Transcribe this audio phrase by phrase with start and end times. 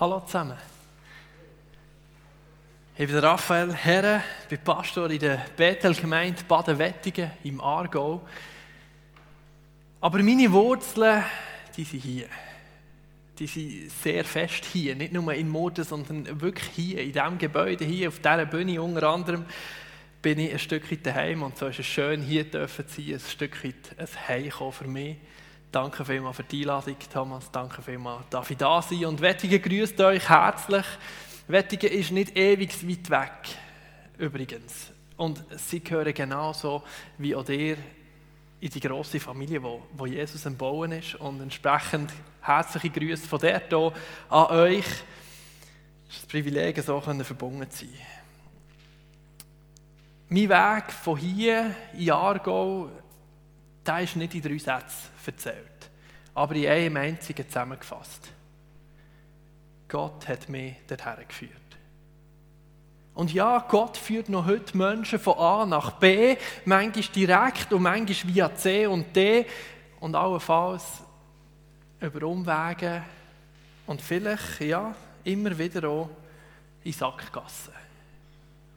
[0.00, 0.56] Hallo zusammen.
[2.96, 8.20] Ich bin Raphael Herre, bin Pastor in der Bethel-Gemeinde Baden-Wettigen im Aargau.
[10.00, 11.24] Aber meine Wurzeln,
[11.76, 12.28] die sind hier.
[13.40, 14.94] Die sind sehr fest hier.
[14.94, 19.08] Nicht nur in Morden, sondern wirklich hier, in diesem Gebäude, hier auf dieser Bühne unter
[19.08, 19.46] anderem,
[20.22, 21.42] bin ich ein Stückchen daheim.
[21.42, 25.16] Und so ist es schön, hier zu sein, ein Stückchen ein Heimkommen für mich.
[25.70, 27.50] Danke vielmals für die Einladung, Thomas.
[27.50, 29.04] Danke vielmals, darf ich da sein.
[29.04, 30.86] Und Wettigen grüßt euch herzlich.
[31.46, 33.56] Wettigen ist nicht ewig weit weg,
[34.16, 34.90] übrigens.
[35.18, 36.82] Und sie gehören genauso
[37.18, 37.76] wie auch ihr
[38.60, 41.16] in die grosse Familie, wo, wo Jesus am Bauen ist.
[41.16, 43.92] Und entsprechend herzliche Grüße von der hier
[44.30, 44.86] an euch.
[46.08, 47.94] Es ist ein Privileg, so verbunden zu sein.
[50.30, 52.88] Mein Weg von hier in Aargau
[53.88, 55.90] der ist nicht in drei Sätzen erzählt,
[56.34, 58.30] aber in einem einzigen zusammengefasst.
[59.88, 61.52] Gott hat mich dorthin geführt.
[63.14, 68.34] Und ja, Gott führt noch heute Menschen von A nach B, manchmal direkt und manchmal
[68.34, 69.44] via C und D
[69.98, 71.02] und allenfalls
[72.00, 73.02] über Umwege
[73.86, 74.94] und vielleicht, ja,
[75.24, 76.10] immer wieder auch
[76.84, 77.74] in Sackgassen.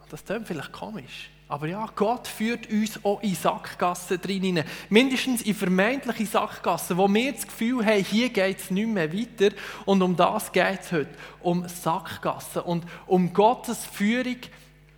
[0.02, 1.30] Und das klingt vielleicht komisch.
[1.52, 4.64] Aber ja, Gott führt uns auch in Sackgassen drin.
[4.88, 9.54] Mindestens in vermeintliche Sackgassen, wo wir das Gefühl haben, hier geht es nicht mehr weiter.
[9.84, 11.10] Und um das geht es heute.
[11.42, 14.38] Um Sackgassen und um Gottes Führung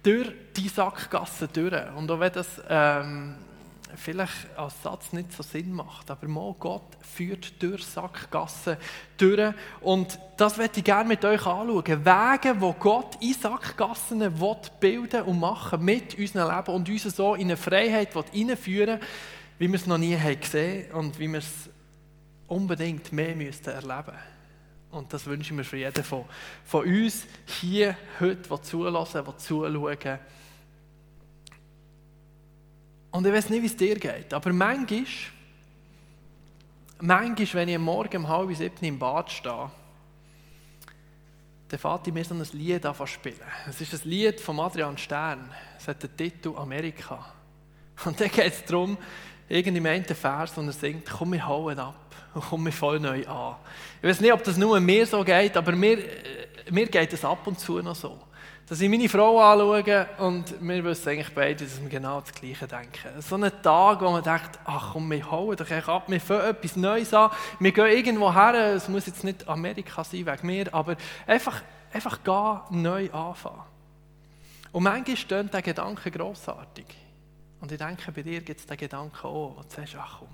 [0.04, 1.50] durch die Sackgassen.
[1.98, 3.34] Und auch wenn das ähm,
[3.96, 8.78] vielleicht als Satz nicht so Sinn macht, aber mal Gott führt durch Sackgassen
[9.18, 9.54] durch.
[9.82, 12.06] Und das möchte ich gerne mit euch anschauen.
[12.06, 17.36] Wege, wo Gott in Sackgassen will bilden und machen mit unserem Leben und uns so
[17.36, 19.00] in eine Freiheit hineinführen
[19.60, 21.70] wie wir es noch nie haben gesehen und wie wir es
[22.48, 24.18] unbedingt mehr müssten erleben
[24.92, 26.26] Und das wünsche ich mir für jeden von,
[26.66, 27.26] von uns
[27.62, 30.20] hier heute, der zulassen, der zuschauen
[33.14, 35.06] und ich weiß nicht, wie es dir geht, aber manchmal,
[37.00, 39.70] manchmal, wenn ich am Morgen um halb sieben im Bad stehe,
[41.70, 43.36] dann fährt mir so ein Lied an spielen.
[43.70, 45.48] Es ist ein Lied von Adrian Stern.
[45.78, 47.34] Es hat den Titel Amerika.
[48.04, 48.98] Und da geht es darum,
[49.48, 53.00] irgendwie im einen Vers, und er singt, komm, wir hauen ab und komm, wir voll
[53.00, 53.58] neu an.
[54.02, 57.24] Ich weiß nicht, ob das nur mir so geht, aber mir, äh, mir geht es
[57.24, 58.20] ab und zu noch so
[58.74, 62.66] dass ich meine Frau anschaue und wir wissen eigentlich beide, dass wir genau das Gleiche
[62.66, 63.22] denken.
[63.22, 66.76] So ein Tag, wo man denkt, ach komm, wir hauen doch ab, wir fangen etwas
[66.76, 67.30] Neues an,
[67.60, 70.96] wir gehen irgendwo her, es muss jetzt nicht Amerika sein wegen mir, aber
[71.28, 71.62] einfach,
[71.94, 73.62] einfach gehen, neu anfangen.
[74.72, 76.88] Und manchmal stehen der Gedanke grossartig.
[77.62, 80.30] Und ich denke, bei dir gibt es den Gedanken auch, wo du sagst, ach komm,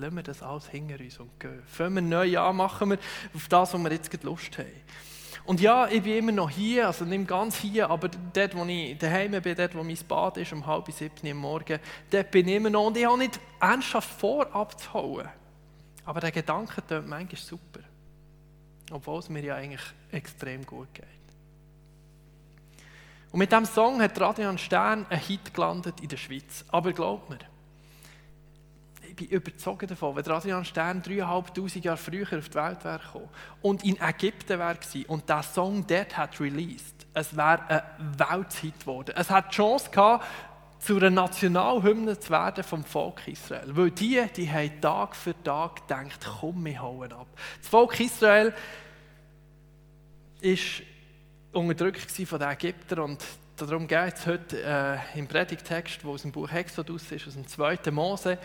[0.00, 1.62] lassen wir das alles hinter uns und gehen.
[1.66, 2.98] Fangen wir neu an, machen wir
[3.34, 4.64] auf das, was wir jetzt Lust haben.
[5.44, 8.98] Und ja, ich bin immer noch hier, also nicht ganz hier, aber dort, wo ich
[8.98, 11.78] daheim bin, dort, wo mein Bad ist, um halb sieben am Morgen,
[12.10, 12.86] dort bin ich immer noch.
[12.86, 15.28] Und ich habe nicht ernsthaft vor, abzuhauen.
[16.04, 17.80] Aber der Gedanke tut manchmal super.
[18.90, 19.82] Obwohl es mir ja eigentlich
[20.12, 21.04] extrem gut geht.
[23.32, 26.64] Und mit diesem Song hat Radian Stern einen Hit gelandet in der Schweiz.
[26.68, 27.38] Aber glaubt mir,
[29.16, 33.28] bin überzeugt davon, wenn Adrian Stern 3'500 Jahre früher auf die Welt wäre gekommen
[33.62, 34.78] und in Ägypten wäre
[35.08, 39.14] und der Song dort hat released, es wäre ein Welthit geworden.
[39.16, 40.26] Es hat die Chance gehabt,
[40.78, 43.74] zu einer Nationalhymne zu werden vom Volk Israel.
[43.74, 47.26] Weil die, die haben Tag für Tag gedacht, komm, wir hauen ab.
[47.58, 48.54] Das Volk Israel
[50.42, 50.58] war
[51.52, 53.24] unterdrückt von den Ägyptern und
[53.56, 57.46] darum geht es heute äh, im Predigtext, wo aus dem Buch Exodus ist, aus dem
[57.46, 57.90] 2.
[57.90, 58.38] Mose,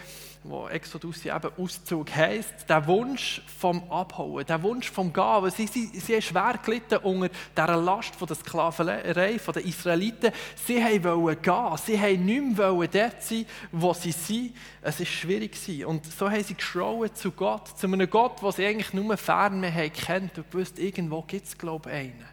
[0.44, 5.88] wo Exodus eben Auszug heisst, der Wunsch vom Abhauen, der Wunsch vom Gehen, sie, sie,
[6.00, 10.32] sie haben schwer gelitten unter dieser Last von der Sklaverei den Israeliten.
[10.66, 14.56] Sie wollten gehen, sie wollten nicht mehr dort sein, wo sie sind.
[14.82, 15.86] Es war schwierig.
[15.86, 19.64] Und so haben sie geschrauen zu Gott, zu einem Gott, den sie eigentlich nur fern
[19.64, 22.31] haben kennt und gewusst, irgendwo gibt es, glaube ich, einen.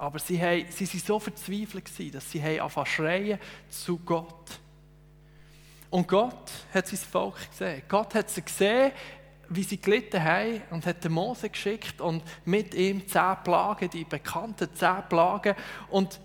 [0.00, 3.38] Aber sie, haben, sie waren so verzweifelt, dass sie anfangen schreien
[3.68, 4.58] zu Gott.
[5.90, 7.82] Und Gott hat sein Volk gesehen.
[7.86, 8.92] Gott hat sie gesehen,
[9.50, 14.04] wie sie gelitten haben und hat den Mose geschickt und mit ihm zehn Plagen, die
[14.04, 15.54] bekannten zehn Plagen.
[15.90, 16.18] Und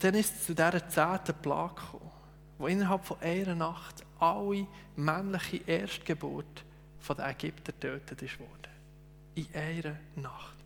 [0.00, 2.10] dann ist es zu dieser zehnten Plage gekommen,
[2.58, 4.66] wo innerhalb von einer Nacht alle
[4.96, 6.64] männliche Erstgeburt
[6.98, 8.68] von den Ägyptern getötet wurde.
[9.36, 10.56] In einer Nacht.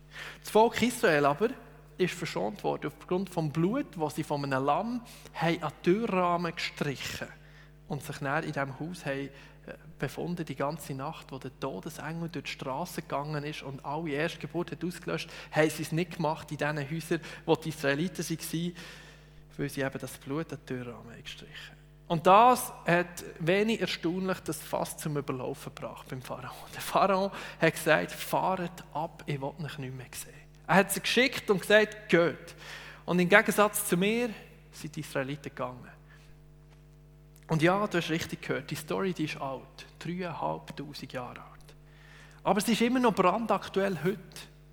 [0.41, 1.49] Das Volk Israel aber
[1.97, 5.01] ist verschont worden aufgrund vom Blut, das sie von einem Lamm
[5.33, 7.27] haben an den Türrahmen gestrichen
[7.87, 9.29] und sich dann in diesem Haus haben,
[9.97, 14.71] befunden, die ganze Nacht, wo der Todesengel durch die Straße gegangen ist und alle Erstgeburt
[14.71, 18.75] hat ausgelöscht, haben sie es nicht gemacht in diesen Häusern, wo die Israeliten waren,
[19.57, 21.75] weil sie eben das Blut an die Türrahmen gestrichen
[22.07, 26.53] Und das hat wenig erstaunlich das fast zum Überlaufen gebracht beim Pharao.
[26.73, 30.34] Der Pharao hat gesagt, fahrt ab, ich will euch nicht mehr sehen.
[30.67, 32.55] Er hat sie geschickt und gesagt, geht.
[33.05, 34.29] Und im Gegensatz zu mir
[34.71, 35.91] sind die Israeliten gegangen.
[37.47, 41.75] Und ja, du hast richtig gehört, die Story die ist alt, dreieinhalbtausend Jahre alt.
[42.43, 44.19] Aber sie ist immer noch brandaktuell heute.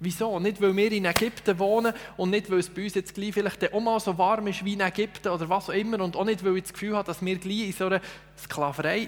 [0.04, 0.40] Wieso?
[0.40, 3.72] Nicht, weil wir in Ägypten wohnen und nicht, weil es bei uns jetzt gleich vielleicht
[3.72, 6.44] auch mal so warm ist wie in Ägypten oder was auch immer und auch nicht,
[6.44, 8.00] weil ich das Gefühl habe, dass wir gleich in so einer
[8.36, 9.06] Sklaverei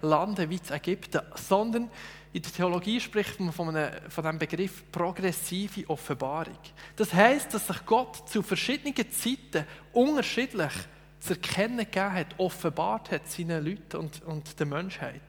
[0.00, 1.90] landen wie in Ägypten, sondern
[2.34, 6.58] in der Theologie spricht man von, einem, von dem Begriff progressive Offenbarung.
[6.96, 10.72] Das heißt, dass sich Gott zu verschiedenen Zeiten unterschiedlich
[11.20, 15.22] zu erkennen gegeben hat, offenbart hat seinen Leuten und, und der Menschheit.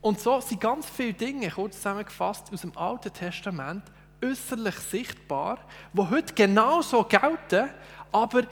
[0.00, 3.84] Und so sind ganz viele Dinge, kurz zusammengefasst, aus dem Alten Testament
[4.22, 5.58] äußerlich sichtbar,
[5.92, 7.70] die heute genauso gelten,
[8.12, 8.42] aber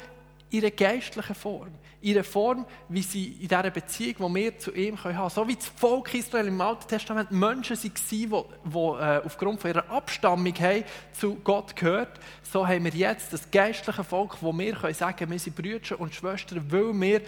[0.51, 1.73] in einer geistlichen Form.
[2.03, 5.31] In einer Form, wie sie in dieser Beziehung, die wir zu ihm haben können.
[5.31, 10.55] So wie das Volk Israel im Alten Testament Menschen waren, die, die aufgrund ihrer Abstammung
[10.55, 15.31] haben, zu Gott gehört, so haben wir jetzt das geistliche Volk, wo wir können sagen
[15.31, 17.23] wir sind Brüder und Schwestern, weil wir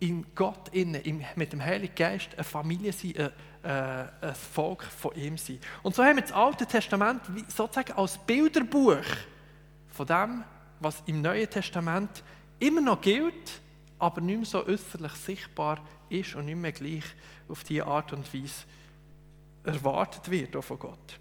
[0.00, 3.30] in Gott innen, mit dem Heiligen Geist eine Familie sind, äh,
[3.62, 5.62] äh, ein Volk von ihm sind.
[5.82, 9.04] Und so haben wir das Alte Testament sozusagen als Bilderbuch
[9.90, 10.44] von dem,
[10.80, 12.22] was im Neuen Testament
[12.60, 13.60] immer noch gilt,
[13.98, 17.04] aber nicht mehr so äußerlich sichtbar ist und nicht mehr gleich
[17.48, 18.64] auf diese Art und Weise
[19.64, 21.18] erwartet wird von Gott.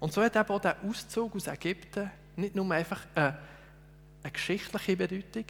[0.00, 3.38] Und so hat eben auch der Auszug aus Ägypten nicht nur einfach eine,
[4.22, 5.44] eine geschichtliche Bedeutung,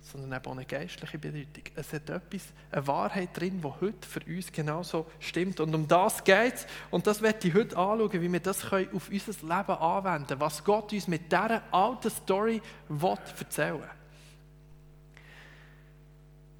[0.00, 1.64] sondern eben auch eine geistliche Bedeutung.
[1.74, 5.60] Es hat etwas, eine Wahrheit drin, die heute für uns genauso stimmt.
[5.60, 6.66] Und um das geht es.
[6.90, 10.40] Und das werde ich heute anschauen, wie wir das auf unser Leben anwenden können.
[10.40, 13.88] Was Gott uns mit dieser alten Story erzählen will.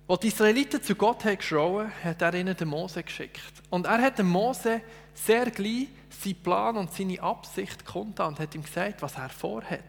[0.08, 3.40] Als die Israeliten zu Gott haben geschrauen, hat er ihnen den Mose geschickt.
[3.70, 4.80] Und er hat dem Mose
[5.12, 9.80] sehr gleich seinen Plan und seine Absicht kundgetan und hat ihm gesagt, was er vorhat.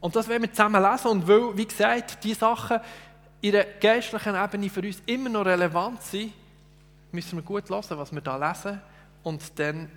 [0.00, 1.08] Und das werden wir zusammen lesen.
[1.08, 2.78] Und weil, wie gesagt, diese Sachen
[3.40, 6.32] in der geistlichen Ebene für uns immer noch relevant sind,
[7.10, 8.80] müssen wir gut hören, was wir da lesen.
[9.24, 9.90] Und dann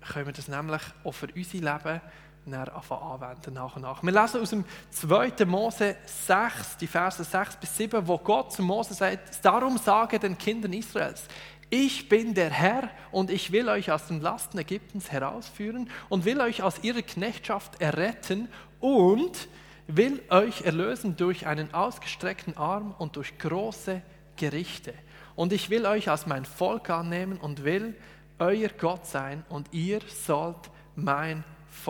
[0.00, 2.00] können wir das nämlich auch für unser Leben
[2.46, 4.02] anwenden nach und nach.
[4.02, 5.44] Wir lesen aus dem 2.
[5.44, 10.36] Mose 6, die Verse 6 bis 7, wo Gott zu Mose sagt, darum sage den
[10.36, 11.24] Kindern Israels,
[11.72, 16.40] ich bin der Herr und ich will euch aus den Lasten Ägyptens herausführen und will
[16.40, 18.48] euch aus ihrer Knechtschaft erretten
[18.80, 19.48] und
[19.86, 24.02] will euch erlösen durch einen ausgestreckten Arm und durch große
[24.36, 24.94] Gerichte.
[25.36, 27.94] Und ich will euch als mein Volk annehmen und will
[28.40, 31.44] euer Gott sein und ihr sollt mein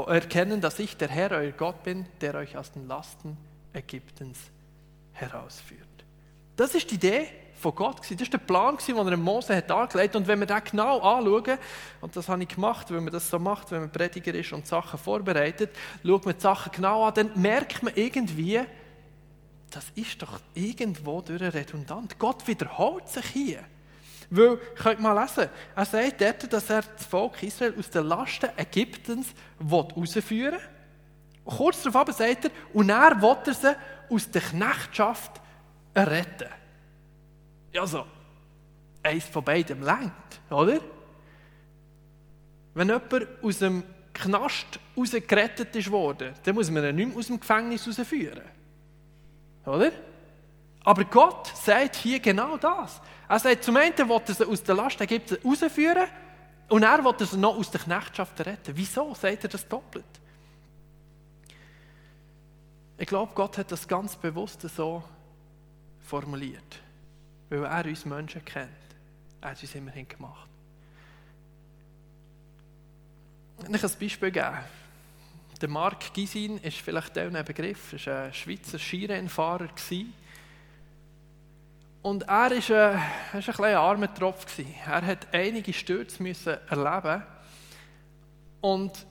[0.06, 3.36] erkennen, dass ich der Herr, euer Gott bin, der euch aus den Lasten
[3.72, 4.38] Ägyptens
[5.12, 5.86] herausführt.
[6.56, 8.00] Das ist die Idee von Gott.
[8.00, 11.58] Das war der Plan, den er Mose hat dargelegt Und wenn wir das genau anschauen,
[12.00, 14.66] und das habe ich gemacht, wenn man das so macht, wenn man Prediger ist und
[14.66, 15.70] Sachen vorbereitet,
[16.04, 18.60] schaut man die Sachen genau an, dann merkt man irgendwie,
[19.70, 22.18] das ist doch irgendwo durch redundant.
[22.18, 23.64] Gott wiederholt sich hier.
[24.30, 28.48] Weil, könnt mal lesen, er sagt dort, dass er das Volk Israel aus den Lasten
[28.56, 30.60] Ägyptens herausführen will.
[31.44, 33.76] Kurz darauf sagt er, und er will er sie
[34.08, 35.40] aus der Knechtschaft
[35.96, 36.48] retten.
[37.76, 38.06] Also,
[39.02, 40.12] eins von beidem längt,
[40.48, 40.78] oder?
[42.74, 43.82] Wenn jemand aus dem
[44.12, 48.42] Knast rausgerettet ist worden, dann muss man ihn nicht mehr aus dem Gefängnis rausführen.
[49.66, 49.90] Oder?
[50.84, 53.00] Aber Gott sagt hier genau das.
[53.30, 56.08] Er sagt, zum einen will er sie aus der Last Ägypten rausführen
[56.68, 58.76] und er will sie noch aus der Knechtschaft retten.
[58.76, 60.04] Wieso sagt er das doppelt?
[62.98, 65.04] Ich glaube, Gott hat das ganz bewusst so
[66.00, 66.80] formuliert
[67.50, 68.70] weil er uns Menschen kennt.
[69.40, 70.48] Er hat uns immerhin gemacht.
[73.58, 74.58] Ich kann ein Beispiel geben.
[75.60, 79.68] Der Marc Gisin ist vielleicht ein Begriff, er war ein Schweizer Skirennfahrer.
[82.02, 82.94] Und er war ein, er
[83.34, 84.46] ein bisschen armer Tropf.
[84.58, 87.22] Er musste einige Stürze erleben.
[88.62, 89.06] Und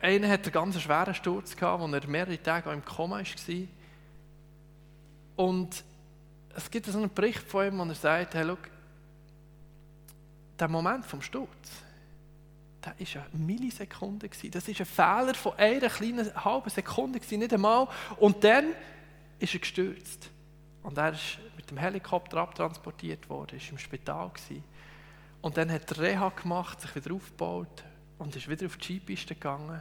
[0.00, 3.68] einer hat einen ganz schweren Sturz gehabt, wo er mehrere Tage im Koma war.
[5.36, 5.84] Und
[6.54, 8.58] es gibt so einen Bericht von ihm, wo er sagt, hey, schau,
[10.58, 11.48] der Moment vom Sturz,
[12.82, 14.28] das war eine Millisekunde.
[14.28, 17.88] Das war ein Fehler von einer kleinen halben Sekunde, nicht einmal.
[18.18, 18.66] Und dann
[19.38, 20.30] ist er gestürzt.
[20.82, 24.64] und er ist mit dem Helikopter abtransportiert worden, ist im Spital gewesen.
[25.40, 27.84] Und dann hat er Reha gemacht, sich wieder aufgebaut
[28.18, 29.80] und ist wieder auf die Skipiste gegangen.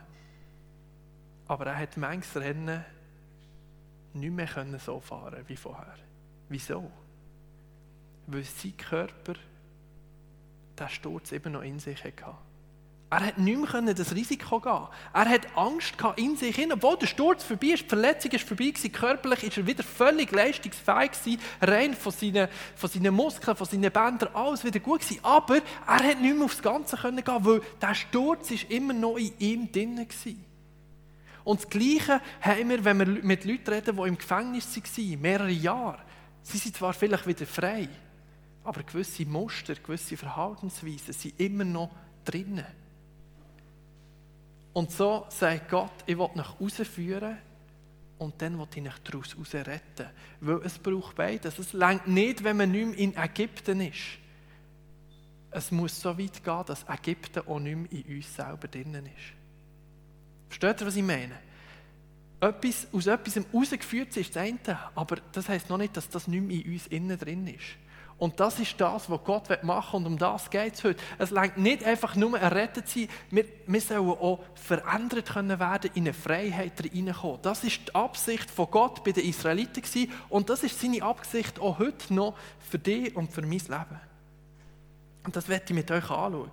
[1.48, 2.84] Aber er hat manches Rennen
[4.14, 5.96] nicht mehr können so fahren wie vorher.
[6.50, 6.90] Wieso?
[8.28, 9.34] Weil sein Körper
[10.80, 12.36] den Sturz eben noch in sich hatte.
[13.14, 14.88] Er hat nicht mehr das Risiko gehen.
[15.14, 16.74] Er hat Angst in sich hin.
[16.74, 20.32] Obwohl der Sturz vorbei ist, die Verletzung ist vorbei gewesen, körperlich ist er wieder völlig
[20.32, 25.20] leistungsfähig gewesen, rein von seinen, von seinen Muskeln, von seinen Bändern, alles wieder gut gewesen.
[25.22, 29.18] Aber er hat nicht mehr aufs Ganze können gehen, weil der Sturz ist immer noch
[29.18, 30.44] in ihm drin gewesen.
[31.44, 35.52] Und das Gleiche haben wir, wenn wir mit Leuten reden, die im Gefängnis waren, mehrere
[35.52, 36.00] Jahre.
[36.42, 37.88] Sie sind zwar vielleicht wieder frei,
[38.64, 41.92] aber gewisse Muster, gewisse Verhaltensweisen sind immer noch
[42.26, 42.66] drinnen.
[44.74, 47.38] Und so sagt Gott, ich will dich rausführen
[48.18, 50.08] und dann will ich dich daraus retten.
[50.42, 51.60] Weil es braucht beides.
[51.60, 54.18] Es längt nicht, wenn man nicht mehr in Ägypten ist.
[55.52, 59.34] Es muss so weit gehen, dass Ägypten auch nicht mehr in uns selber drinnen ist.
[60.48, 61.36] Versteht ihr, was ich meine?
[62.40, 66.44] Etwas, aus etwas rausgeführt ist das eine, aber das heisst noch nicht, dass das nicht
[66.44, 67.78] mehr in uns innen drin ist.
[68.18, 70.08] Und das ist das, was Gott machen will.
[70.08, 71.02] Und um das geht es heute.
[71.18, 73.10] Es längt nicht einfach nur errettet zu sein.
[73.32, 77.40] Wir, wir sollen auch verändert können werden, in eine Freiheit hineinkommen.
[77.42, 80.12] Das ist die Absicht von Gott bei den Israeliten gewesen.
[80.30, 84.00] Und das ist seine Absicht auch heute noch für dich und für mein Leben.
[85.26, 86.52] Und das werde ich mit euch anschauen.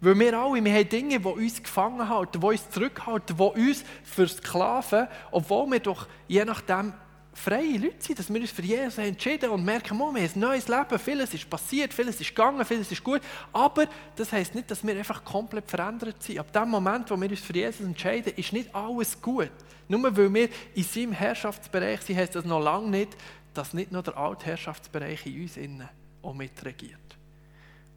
[0.00, 3.84] Weil wir alle, wir haben Dinge, die uns gefangen halten, die uns zurückhalten, die uns
[4.04, 6.92] versklaven, obwohl wir doch je nachdem
[7.36, 10.68] freie Leute sind, dass wir uns für Jesus entschieden und merken, wir haben ein neues
[10.68, 13.20] Leben, vieles ist passiert, vieles ist gegangen, vieles ist gut,
[13.52, 16.38] aber das heisst nicht, dass wir einfach komplett verändert sind.
[16.38, 19.50] Ab dem Moment, wo wir uns für Jesus entscheiden, ist nicht alles gut.
[19.88, 23.16] Nur weil wir in seinem Herrschaftsbereich sind, heisst das noch lange nicht,
[23.54, 25.88] dass nicht nur der alte Herrschaftsbereich in uns innen
[26.22, 26.98] auch mitregiert.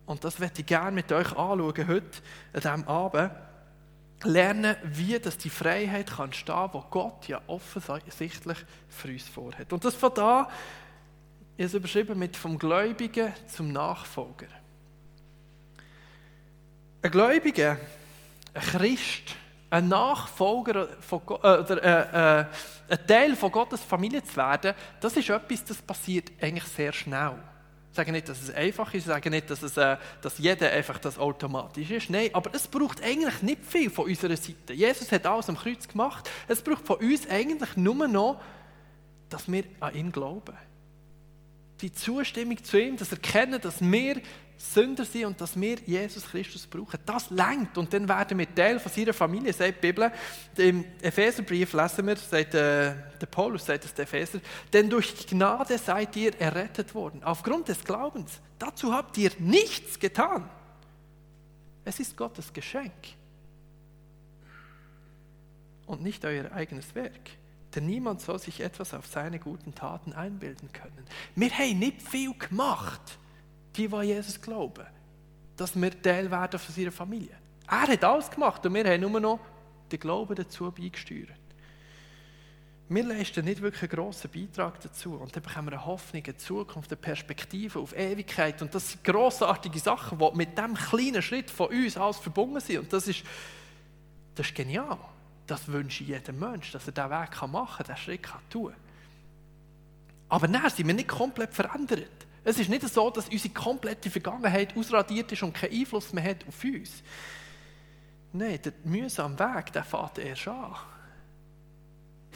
[0.06, 2.18] Und das werde ich gerne mit euch anschauen, heute,
[2.54, 3.32] an diesem Abend
[4.24, 8.58] lernen, wie das die Freiheit kann stehen, wo Gott ja offensichtlich
[8.90, 9.72] für uns vorhat.
[9.72, 10.50] Und das von da
[11.58, 14.48] ist überschrieben mit vom Gläubigen zum Nachfolger.
[17.02, 17.78] Ein Gläubiger,
[18.54, 19.36] ein Christ,
[19.70, 22.46] ein Nachfolger von, äh, oder äh, äh,
[22.90, 27.36] ein Teil von Gottes Familie zu werden, das ist etwas, das passiert eigentlich sehr schnell.
[28.00, 31.00] Sage nicht, dass es einfach ist, ich sage nicht, dass, es, äh, dass jeder einfach
[31.00, 32.10] das automatisch ist.
[32.10, 34.72] Nein, aber es braucht eigentlich nicht viel von unserer Seite.
[34.72, 36.30] Jesus hat alles am Kreuz gemacht.
[36.48, 38.40] Es braucht von uns eigentlich nur noch,
[39.28, 40.56] dass wir an ihn glauben.
[41.82, 44.22] Die Zustimmung zu ihm, das Erkennen, dass wir
[44.62, 47.00] Sünder sind und dass wir Jesus Christus brauchen.
[47.06, 50.12] Das lenkt und dann werden wir Teil von seiner Familie, sagt die Bibel.
[50.58, 54.42] Im Epheserbrief lesen wir, sagt, äh, der Paulus sagt es der Epheser,
[54.74, 58.42] denn durch Gnade seid ihr errettet worden, aufgrund des Glaubens.
[58.60, 60.50] Dazu habt ihr nichts getan.
[61.86, 62.92] Es ist Gottes Geschenk
[65.86, 67.30] und nicht euer eigenes Werk.
[67.74, 71.06] Denn niemand soll sich etwas auf seine guten Taten einbilden können.
[71.36, 73.18] Wir haben nicht viel gemacht
[73.76, 74.86] die, die Jesus glauben,
[75.56, 77.36] dass wir Teil werden von seiner Familie.
[77.68, 79.40] Er hat alles gemacht und wir haben nur noch
[79.92, 81.30] den Glauben dazu beigesteuert.
[82.92, 86.38] Wir leisten nicht wirklich einen grossen Beitrag dazu und dann bekommen wir eine Hoffnung, eine
[86.38, 91.52] Zukunft, eine Perspektive auf Ewigkeit und das sind grossartige Sachen, die mit diesem kleinen Schritt
[91.52, 93.24] von uns alles verbunden sind und das ist,
[94.34, 94.98] das ist genial.
[95.46, 98.82] Das wünsche ich jedem Menschen, dass er diesen Weg machen kann, diesen Schritt tun kann.
[100.30, 102.19] Aber dann sind wir nicht komplett verändert.
[102.44, 106.48] Es ist nicht so, dass unsere komplette Vergangenheit ausradiert ist und keinen Einfluss mehr hat
[106.48, 107.04] auf uns.
[108.32, 110.76] Nein, der mühsame Weg, der fährt erst an.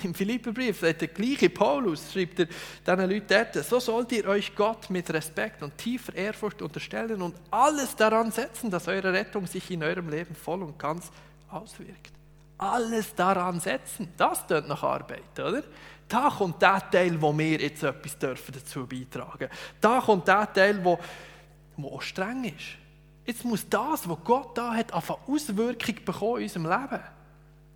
[0.01, 4.89] Im Philipperbrief der gleiche Paulus, schreibt er diesen Leuten dort, so sollt ihr euch Gott
[4.89, 9.83] mit Respekt und tiefer Ehrfurcht unterstellen und alles daran setzen, dass eure Rettung sich in
[9.83, 11.11] eurem Leben voll und ganz
[11.47, 12.11] auswirkt.
[12.57, 15.63] Alles daran setzen, das tut nach Arbeit, oder?
[16.13, 19.57] Da kommt der Teil, wo wir jetzt etwas dürfen dazu beitragen dürfen.
[19.81, 20.99] Da kommt der Teil, wo,
[21.75, 22.77] wo auch streng ist.
[23.25, 26.99] Jetzt muss das, was Gott da hat, eine Auswirkung bekommen in unserem Leben.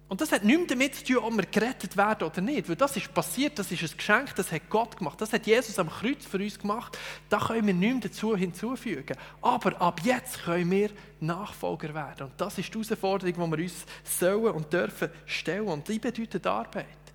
[0.07, 2.69] Und das hat nichts damit zu tun, ob wir gerettet werden oder nicht.
[2.69, 5.19] Weil das ist passiert, das ist ein Geschenk, das hat Gott gemacht.
[5.19, 6.95] Das hat Jesus am Kreuz für uns gemacht.
[7.29, 9.17] Da können wir nichts dazu hinzufügen.
[9.41, 12.27] Aber ab jetzt können wir Nachfolger werden.
[12.27, 15.69] Und das ist die Herausforderung, die wir uns sollen und dürfen stellen.
[15.69, 17.06] Und die bedeutet Arbeit.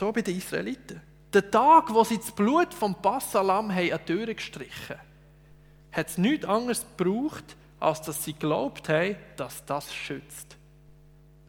[0.00, 0.98] So bei den Israeliten.
[1.30, 4.96] Der Tag, wo sie das Blut vom Passalam haben an die Türe gestrichen
[5.92, 10.56] hat es nichts anderes gebraucht, als dass sie geglaubt haben, dass das schützt.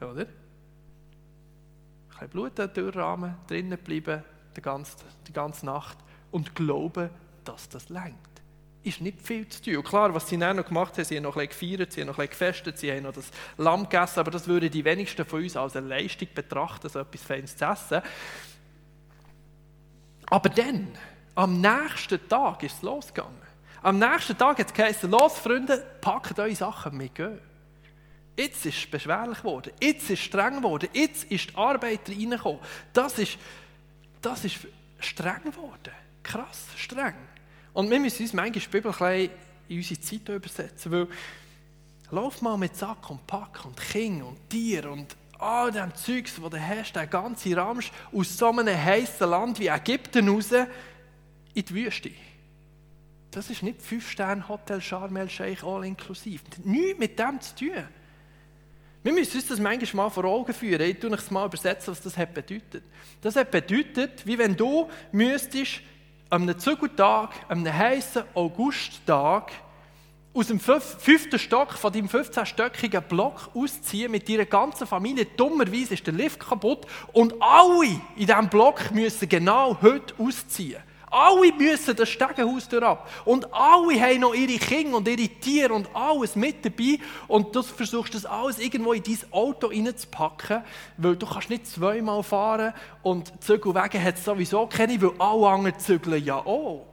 [0.01, 0.25] Oder?
[2.10, 4.22] Kein Blut an den Türrahmen drinnen bleiben,
[4.58, 4.98] die ganze,
[5.29, 5.98] die ganze Nacht
[6.31, 7.10] und glauben,
[7.46, 8.17] dass das längt.
[8.83, 9.77] Ist nicht viel zu tun.
[9.77, 12.07] Und klar, was sie dann noch gemacht haben, sie haben noch ein gefeiert, sie haben
[12.07, 15.43] noch ein gefestet, sie haben noch das Lamm gegessen, aber das würden die wenigsten von
[15.43, 18.01] uns als eine Leistung betrachten, so etwas Feines zu essen.
[20.27, 20.88] Aber dann,
[21.35, 23.51] am nächsten Tag ist es losgegangen.
[23.83, 27.39] Am nächsten Tag hat es geheißen, los Freunde, packt eure Sachen, wir gehen.
[28.38, 32.59] Jetzt ist es beschwerlich geworden, jetzt ist es streng geworden, jetzt ist die Arbeit reingekommen.
[32.93, 33.38] Das ist,
[34.21, 34.67] das ist
[35.00, 35.93] streng geworden.
[36.23, 37.15] Krass, streng.
[37.74, 39.30] Und wir müssen uns manchmal die Bibel ein
[39.68, 41.08] in unsere Zeit übersetzen, weil
[42.12, 46.50] lauf mal mit Sack und Pack und Kind und Tier und all dem Zeugs, das
[46.50, 51.74] du hast, der ganze Ramsch aus so einem heißen Land wie Ägypten raus in die
[51.74, 52.12] Wüste.
[53.32, 56.44] Das ist nicht 5-Sterne-Hotel Sharm el-Sheikh all inklusiv.
[56.66, 57.88] Nichts mit dem zu tun.
[59.04, 60.82] Wir müssen uns das manchmal mal vor Augen führen.
[60.82, 62.84] Ich tue es mal übersetzen, was das bedeutet.
[63.22, 65.82] Das bedeutet, wie wenn du müsstest
[66.31, 69.51] an einem Zügeltag, an einem heißen Augusttag,
[70.33, 75.25] aus dem fünften Stock von deinem 15-stöckigen Block ausziehen mit deiner ganzen Familie.
[75.25, 80.81] Dummerweise ist der Lift kaputt und alle in diesem Block müssen genau heute ausziehen.
[81.12, 83.10] Alle müssen das Stegenhaus ab.
[83.25, 87.00] Und alle haben noch ihre Kinder und ihre Tiere und alles mit dabei.
[87.27, 90.63] Und du versuchst das alles irgendwo in dein Auto reinzupacken,
[90.96, 95.80] weil du kannst nicht zweimal fahren und Zügelwege hat es sowieso keine, weil alle anderen
[95.80, 96.88] zügeln ja auch.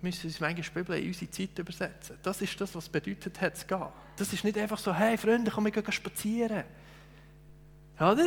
[0.00, 2.18] Wir müssen uns manchmal Bibel in unsere Zeit übersetzen.
[2.22, 3.86] Das ist das, was es bedeutet hat, zu gehen.
[4.16, 6.64] Das ist nicht einfach so, hey Freunde, komm, wir gehen spazieren.
[7.98, 8.26] Oder?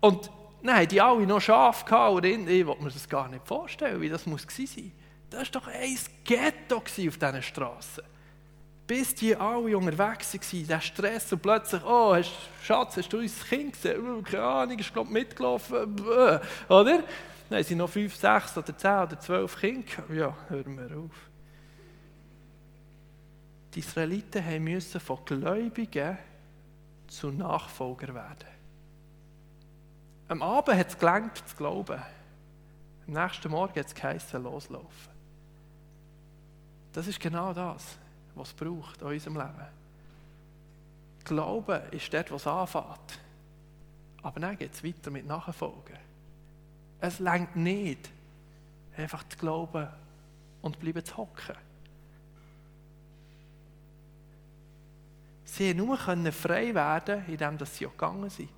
[0.00, 0.30] Und
[0.62, 4.08] Nein, die alle noch Schafe gehabt und ich will mir das gar nicht vorstellen, wie
[4.08, 4.92] das muss gewesen sein.
[5.28, 8.04] Das war doch ein Ghetto auf diesen Straßen.
[8.86, 13.44] Bis die alle unterwegs waren, der Stress und plötzlich, oh, hast, Schatz, hast du unser
[13.46, 14.00] Kind gesehen?
[14.06, 16.38] Oh, keine Ahnung, ist glaube mitgelaufen, Bäh.
[16.68, 17.02] oder?
[17.48, 20.04] Dann sind noch fünf, sechs oder zehn oder zwölf Kinder.
[20.14, 21.30] Ja, hören wir auf.
[23.74, 26.18] Die Israeliten mussten von Gläubigen
[27.08, 28.51] zu Nachfolger werden.
[30.28, 32.00] Am Abend hat es gelangt zu glauben.
[33.06, 35.12] Am nächsten Morgen hat es geheißen, loslaufen.
[36.92, 37.98] Das ist genau das,
[38.34, 39.66] was es braucht in unserem Leben.
[41.24, 43.20] Glauben ist dort, was anfängt.
[44.22, 45.98] Aber dann geht es weiter mit Nachfolgen.
[47.00, 48.10] Es längt nicht,
[48.96, 49.88] einfach zu glauben
[50.60, 51.56] und bleiben zu hocken.
[55.44, 58.48] Sie konnten nur frei werden, indem sie auch gegangen sind.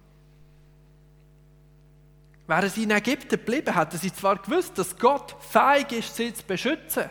[2.47, 6.45] Wären sie in Ägypten geblieben, hätten sie zwar gewusst, dass Gott fähig ist, sie zu
[6.45, 7.09] beschützen,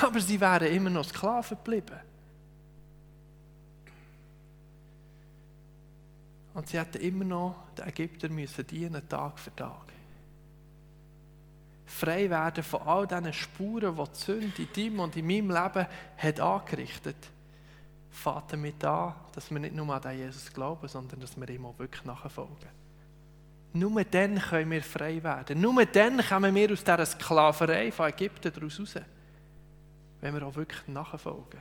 [0.00, 2.00] aber sie wären immer noch Sklaven geblieben.
[6.54, 9.90] Und sie hätten immer noch den Ägyptern müssen dienen, Tag für Tag.
[11.86, 15.86] Frei werden von all diesen Spuren, die die Sünde in deinem und in meinem Leben
[16.16, 17.30] hat angerichtet hat,
[18.10, 21.78] fängt damit an, dass wir nicht nur an Jesus glauben, sondern dass wir ihm auch
[21.78, 22.79] wirklich nachfolgen.
[23.72, 25.60] Nur dann können wir frei werden.
[25.60, 28.94] Nur dann kommen wir aus dieser Sklaverei von Ägypten daraus raus.
[30.20, 31.60] Wenn wir auch wirklich nachfolgen.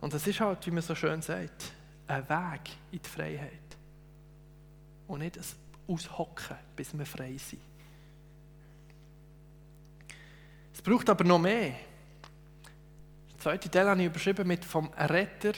[0.00, 1.72] Und das ist halt, wie man so schön sagt,
[2.08, 3.52] ein Weg in die Freiheit.
[5.06, 5.44] Und nicht ein
[5.86, 7.60] Aushocken, bis wir frei sind.
[10.74, 11.74] Es braucht aber noch mehr.
[13.30, 15.52] Die zweite Teil habe ich überschrieben mit vom Retter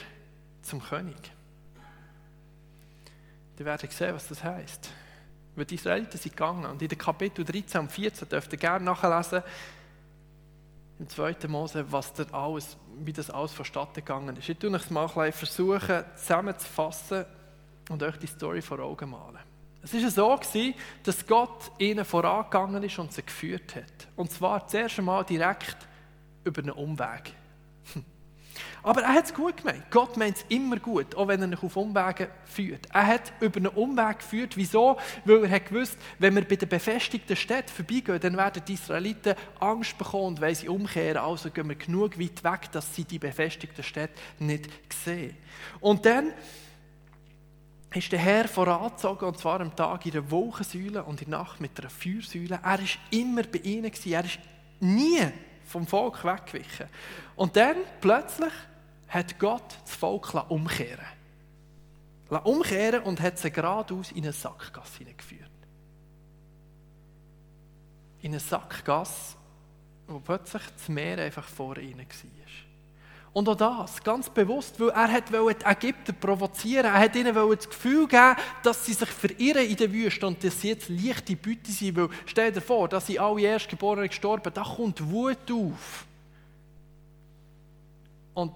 [0.61, 1.34] zum König.
[3.57, 4.89] Die werden sehen, was das heisst.
[5.55, 6.65] Weil die Israeliten sind gegangen.
[6.65, 9.41] Und in den Kapitel 13 und 14 dürft ihr gerne nachlesen,
[10.99, 11.35] im 2.
[11.47, 14.47] Mose, was da alles, wie das alles vonstatten gegangen ist.
[14.47, 17.25] Ich tue es mal versuchen, zusammenzufassen
[17.89, 19.39] und euch die Story vor Augen malen.
[19.83, 20.39] Es war so,
[21.03, 24.07] dass Gott ihnen vorangegangen ist und sie geführt hat.
[24.15, 25.77] Und zwar zuerst einmal direkt
[26.43, 27.33] über einen Umweg.
[28.83, 29.83] Aber er hat es gut gemeint.
[29.89, 32.87] Gott meint es immer gut, auch wenn er dich auf Umwege führt.
[32.93, 34.57] Er hat über einen Umweg geführt.
[34.57, 34.97] Wieso?
[35.25, 39.35] Weil er hat gewusst, wenn wir bei der befestigten Stadt vorbeigehen, dann werden die Israeliten
[39.59, 41.17] Angst bekommen und weil sie umkehren.
[41.17, 45.35] Also gehen wir genug weit weg, dass sie die befestigte Stadt nicht sehen.
[45.79, 46.33] Und dann
[47.93, 51.61] ist der Herr vorangezogen, und zwar am Tag in der Wolkensäule und in der Nacht
[51.61, 52.59] mit einer Feuersäule.
[52.61, 52.79] Er war
[53.11, 53.91] immer bei ihnen.
[54.05, 54.39] Er ist
[54.79, 55.21] nie
[55.65, 56.87] vom Volk weggewichen.
[57.35, 58.53] Und dann plötzlich
[59.07, 61.05] hat Gott das Volk umkehren
[62.43, 65.49] umkehren und hat sie geradeaus in eine Sackgasse hineingeführt.
[68.21, 69.37] In eine Sackgasse,
[70.07, 72.34] wo plötzlich das Meer einfach vor ihnen war.
[73.35, 77.67] Und auch das, ganz bewusst, weil er hat die Ägypter provozieren Er hat ihnen das
[77.69, 81.69] Gefühl geben, dass sie sich verirren in der Wüste und dass sie jetzt leichte Beute
[81.69, 81.97] sind.
[81.97, 86.05] Weil, stell dir vor, dass sie alle Erstgeborenen gestorben da kommt Wut auf.
[88.35, 88.53] Und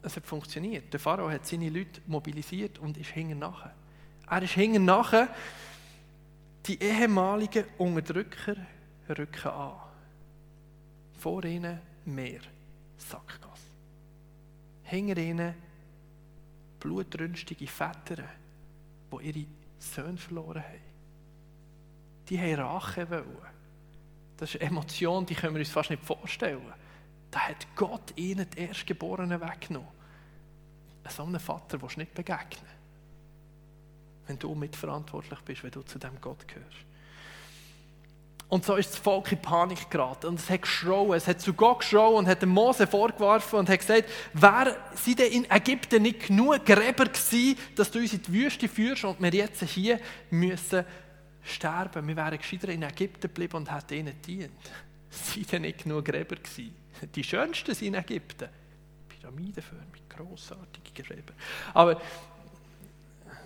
[0.00, 0.90] es hat funktioniert.
[0.90, 3.74] Der Pharao hat seine Leute mobilisiert und ist hinten nachher.
[4.30, 5.28] Er ist hinten nachher.
[6.64, 8.56] Die ehemaligen Unterdrücker
[9.10, 9.72] rücken an.
[11.18, 12.40] Vor ihnen mehr
[12.96, 13.51] Sackgasse
[14.92, 15.54] hinter ihnen
[16.78, 18.24] blutrünstige Väter,
[19.10, 19.46] die ihre
[19.78, 20.92] Söhne verloren haben.
[22.28, 23.52] Die haben Rache wollen.
[24.36, 26.72] Das ist eine Emotion, die können wir uns fast nicht vorstellen.
[27.30, 29.88] Da hat Gott ihnen die Erstgeborenen weggenommen.
[31.08, 32.70] So einem Vater willst du nicht begegnen.
[34.26, 36.84] Wenn du mitverantwortlich bist, wenn du zu dem Gott gehörst.
[38.52, 40.26] Und so ist das Volk in Panik geraten.
[40.26, 41.16] Und es hat geschrauen.
[41.16, 45.20] Es hat zu Gott geschrauen und hat dem Mose vorgeworfen und hat gesagt, wer sind
[45.20, 49.22] denn in Ägypten nicht genug Gräber gewesen, dass du uns in die Wüste führst und
[49.22, 50.84] wir jetzt hier müssen
[51.42, 52.06] sterben.
[52.06, 54.52] Wir wären gescheiter in Ägypten geblieben und hätten ihnen gedient.
[55.08, 56.76] Sind denn nicht genug Gräber gewesen?
[57.14, 58.50] Die schönsten sind in Ägypten.
[59.08, 61.32] Pyramidenförmig, grossartige Gräber.
[61.72, 61.98] Aber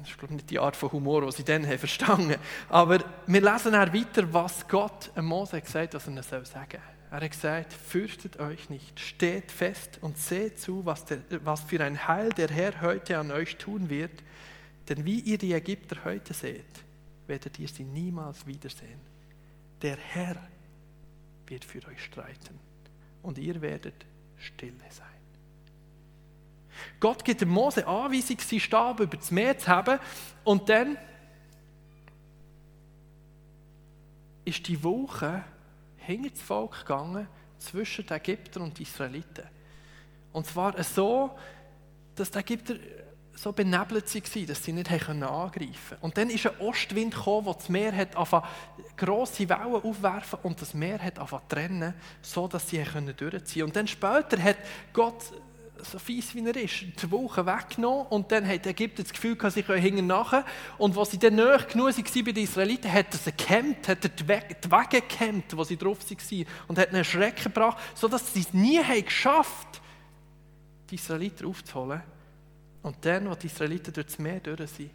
[0.01, 2.37] das ist, glaube ich, nicht die Art von Humor, die sie dann haben verstanden
[2.69, 6.81] Aber wir lesen dann weiter, was Gott Mose gesagt hat, was er soll sagen
[7.11, 11.83] Er hat gesagt, fürchtet euch nicht, steht fest und seht zu, was, der, was für
[11.83, 14.23] ein Heil der Herr heute an euch tun wird.
[14.89, 16.65] Denn wie ihr die Ägypter heute seht,
[17.27, 19.01] werdet ihr sie niemals wiedersehen.
[19.83, 20.37] Der Herr
[21.47, 22.59] wird für euch streiten
[23.23, 24.07] und ihr werdet
[24.39, 25.16] stille sein.
[27.01, 29.99] Gott gibt dem Mose Anweisung, seinen Stab über das Meer zu haben.
[30.45, 30.97] Und dann
[34.45, 35.45] ist die Woche
[35.97, 39.45] hinter das Volk gegangen zwischen den Ägyptern und den Israeliten.
[40.33, 41.37] Und zwar so,
[42.15, 42.75] dass die Ägypter
[43.35, 45.97] so benebelt waren, dass sie nicht angreifen konnten.
[46.01, 48.17] Und dann ist ein Ostwind gekommen, der das Meer hat
[48.97, 53.63] grosse Wellen aufwerfen und das Meer hat trennen, so dass sie durchziehen konnten.
[53.63, 54.57] Und dann später hat
[54.93, 55.33] Gott
[55.83, 59.55] so fies wie er ist, die Woche weggenommen und dann hat Ägypten das Gefühl gehabt,
[59.55, 60.45] sie können hinten nachher.
[60.79, 64.05] Und als sie dann näher genug waren bei den Israeliten, hat er sie gehemmt, hat
[64.05, 68.41] er die Wege, gehemmt, wo sie drauf waren und hat einen Schrecken gebracht, sodass sie
[68.41, 69.81] es nie haben geschafft
[70.91, 72.03] die Israeliten aufzuholen.
[72.83, 74.91] Und dann, als die Israeliten durch das Meer durch sind,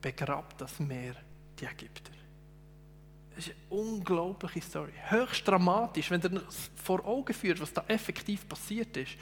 [0.00, 1.14] begrabt das Meer
[1.58, 2.12] die Ägypter.
[3.34, 4.92] Das ist eine unglaubliche Story.
[5.08, 6.42] Höchst dramatisch, wenn ihr
[6.74, 9.12] vor Augen führt, was da effektiv passiert ist.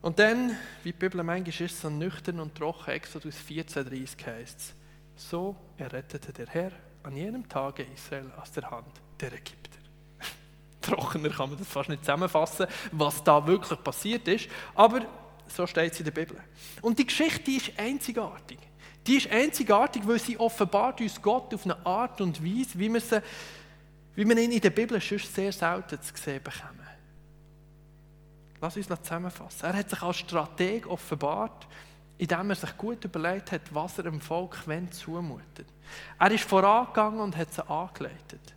[0.00, 4.74] Und dann, wie die Bibel manchmal ist, so nüchtern und trocken, Exodus 14,30 heißt es,
[5.16, 6.70] so errettete der Herr
[7.02, 8.86] an jenem Tage Israel aus der Hand
[9.20, 9.78] der Ägypter.
[10.80, 15.04] Trockener kann man das fast nicht zusammenfassen, was da wirklich passiert ist, aber
[15.48, 16.36] so steht es in der Bibel.
[16.80, 18.58] Und die Geschichte die ist einzigartig.
[19.06, 23.00] Die ist einzigartig, weil sie offenbart uns Gott auf eine Art und Weise, wie, man
[23.00, 23.22] sie,
[24.14, 26.87] wie man ihn in der Bibel sonst sehr selten zu sehen bekommt.
[28.60, 29.66] Lass uns das zusammenfassen.
[29.66, 31.66] Er hat sich als Strateg offenbart,
[32.18, 35.66] indem er sich gut überlegt hat, was er dem Volk wenn zumutet.
[36.18, 38.54] Er ist vorangegangen und hat sie angeleitet.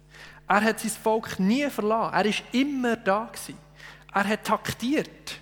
[0.47, 2.13] Er hat sein Volk nie verlassen.
[2.13, 3.57] Er ist immer da gewesen.
[4.13, 5.39] Er hat taktiert,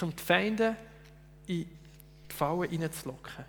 [0.00, 0.76] um die Feinde
[1.46, 1.68] in
[2.28, 3.44] die Fallen hineinzulocken.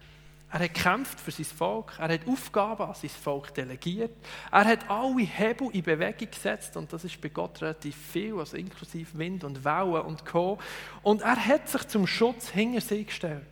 [0.53, 4.11] Er hat gekämpft für sein Volk, er hat Aufgaben an sein Volk delegiert,
[4.51, 8.55] er hat alle Hebel in Bewegung gesetzt und das ist bei Gott relativ viel, also
[8.55, 10.59] inklusive Wind und Wellen und Co.
[11.01, 13.47] Und er hat sich zum Schutz hinter sie gestellt.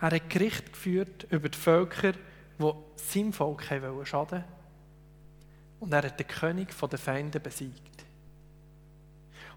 [0.00, 2.14] Er hat Gericht geführt über die Völker,
[2.58, 4.44] die seinem Volk schaden wollten.
[5.78, 8.04] Und er hat den König der Feinde besiegt.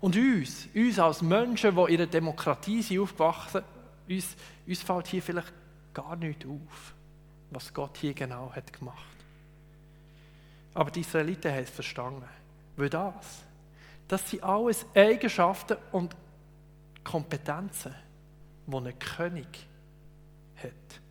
[0.01, 3.63] Und uns, uns als Menschen, die in einer Demokratie sind aufgewachsen
[4.11, 4.35] uns,
[4.67, 5.53] uns fällt hier vielleicht
[5.93, 6.93] gar nicht auf,
[7.49, 9.15] was Gott hier genau hat gemacht.
[10.73, 12.23] Aber die Israeliten haben es verstanden.
[12.77, 13.43] Weil das,
[14.07, 16.15] das sind alles Eigenschaften und
[17.03, 17.93] Kompetenzen,
[18.67, 19.67] die ein König
[20.57, 21.01] hat.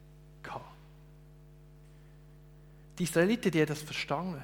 [3.00, 4.42] Die Israeliten, die haben das verstanden.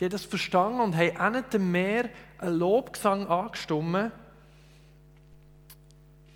[0.00, 4.10] Die haben das verstanden und haben nicht mehr einen Lobgesang angestimmt,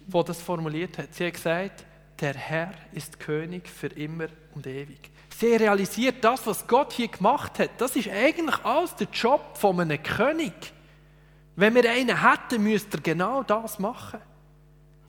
[0.06, 1.14] wo das formuliert hat.
[1.14, 1.84] Sie hat gesagt,
[2.20, 5.10] der Herr ist König für immer und ewig.
[5.38, 7.70] Sie realisiert das, was Gott hier gemacht hat.
[7.78, 10.72] Das ist eigentlich alles der Job von einem König.
[11.56, 14.20] Wenn wir einen hätten, müsste er genau das machen.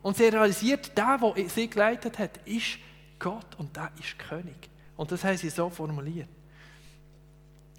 [0.02, 2.78] Und sie realisiert, der, der sie geleitet hat, ist
[3.20, 4.70] Gott und der ist König.
[4.96, 6.30] Und das haben sie so formuliert.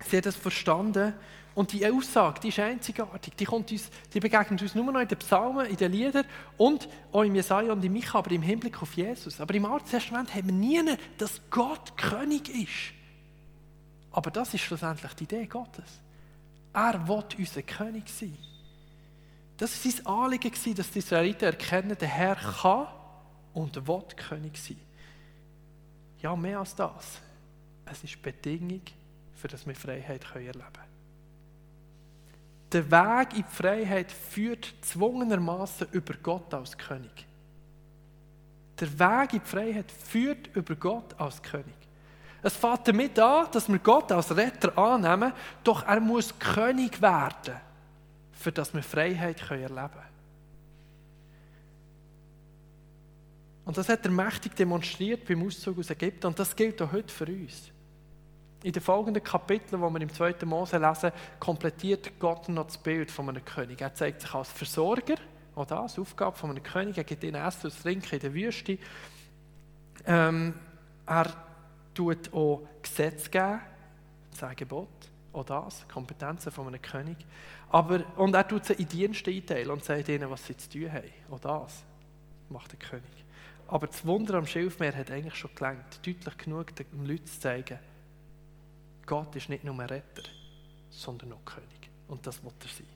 [0.09, 1.15] Sie hat das verstanden
[1.59, 3.35] Und die Aussage, die ist einzigartig.
[3.35, 6.25] Die, kommt uns, die begegnet uns nur noch in den Psalmen, in den Liedern
[6.57, 9.40] und auch im Jesaja und im Micha, aber im Hinblick auf Jesus.
[9.40, 12.94] Aber im Alten Testament haben wir nie, dass Gott König ist.
[14.12, 16.01] Aber das ist schlussendlich die Idee Gottes.
[16.73, 18.38] Er will unser König sein.
[19.57, 22.87] Das war sein Anliegen, dass die Israeliten erkennen, der Herr kann
[23.53, 24.81] und will König sein.
[26.23, 27.21] Ja, mehr als das.
[27.85, 28.83] Es ist Bedingung,
[29.35, 30.88] für das wir Freiheit erleben können.
[32.73, 37.27] Der Weg in die Freiheit führt zwungenermaßen über Gott als König.
[38.79, 41.75] Der Weg in die Freiheit führt über Gott als König.
[42.43, 45.33] Es fängt damit an, dass wir Gott als Retter annehmen,
[45.65, 47.57] doch er muss König werden,
[48.33, 50.09] für das wir Freiheit erleben können.
[53.65, 57.13] Und das hat er mächtig demonstriert beim Auszug aus Ägypten und das gilt auch heute
[57.13, 57.71] für uns.
[58.62, 60.44] In den folgenden Kapiteln, die wir im 2.
[60.44, 63.81] Mose lesen, komplettiert Gott noch das Bild von einem König.
[63.81, 65.14] Er zeigt sich als Versorger,
[65.55, 66.99] auch das, Aufgabe von einem König.
[66.99, 68.79] Er gibt ihnen Essen und Trinken in der Wüste.
[70.07, 70.55] Ähm,
[71.07, 71.33] er
[71.94, 73.61] tut auch Gesetze geben,
[74.33, 74.88] sein Gebot,
[75.33, 77.16] auch das, Kompetenzen von einem König.
[77.71, 80.92] Aber, und er tut sie in Dienste einteilen und sagt ihnen, was sie zu tun
[80.92, 81.12] haben.
[81.31, 81.85] Auch das
[82.49, 83.25] macht der König.
[83.68, 87.79] Aber das Wunder am Schilfmeer hat eigentlich schon gelangt, deutlich genug den Leuten zu zeigen,
[89.09, 90.23] Gott ist nicht nur ein Retter,
[90.90, 91.90] sondern auch König.
[92.09, 92.87] Und das wird er sein.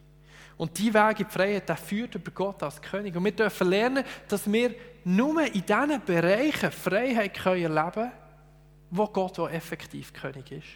[0.58, 3.16] Und die Weg in die Freiheit, der führt über Gott als König.
[3.16, 8.12] Und wir dürfen lernen, dass wir nur in diesen Bereichen Freiheit können erleben können,
[8.90, 10.68] wo Gott auch effektiv König ist.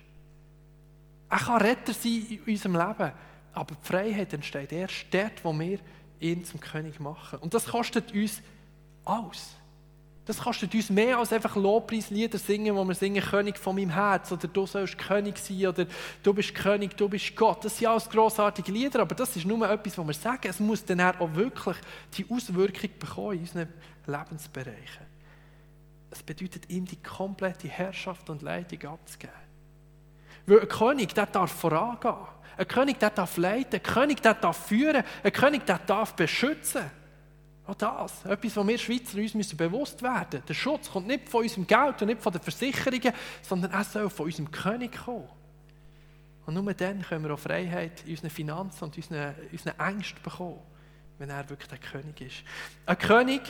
[1.28, 3.12] Er kann Retter sein in unserem Leben,
[3.52, 5.78] aber die Freiheit entsteht erst dort, wo wir
[6.18, 7.40] ihn zum König machen.
[7.40, 8.40] Und das kostet uns
[9.04, 9.54] alles.
[10.26, 14.32] Das kostet uns mehr als einfach Lobpreislieder singen, wo wir singen, König von meinem Herz
[14.32, 15.86] oder du sollst König sein oder
[16.20, 17.64] du bist König, du bist Gott.
[17.64, 20.48] Das sind alles grossartige Lieder, aber das ist nur etwas, was wir sagen.
[20.48, 21.76] Es muss dann auch wirklich
[22.18, 23.68] die Auswirkung bekommen in unseren
[24.04, 25.06] Lebensbereichen.
[26.10, 29.32] Es bedeutet, ihm die komplette Herrschaft und Leitung abzugeben.
[30.46, 32.14] Weil ein König, der darf vorangehen.
[32.56, 33.74] Ein König, der darf leiten.
[33.74, 35.04] Ein König, der darf führen.
[35.22, 36.82] Ein König, der darf beschützen.
[37.66, 40.46] Auch das, etwas, was wir Schweizer uns müssen bewusst werden müssen.
[40.46, 44.08] Der Schutz kommt nicht von unserem Geld und nicht von den Versicherungen, sondern er soll
[44.08, 45.28] von unserem König kommen.
[46.46, 50.60] Und nur dann können wir auch Freiheit in unseren Finanzen und unseren, unseren Ängsten bekommen,
[51.18, 52.44] wenn er wirklich der König ist.
[52.86, 53.42] Ein König,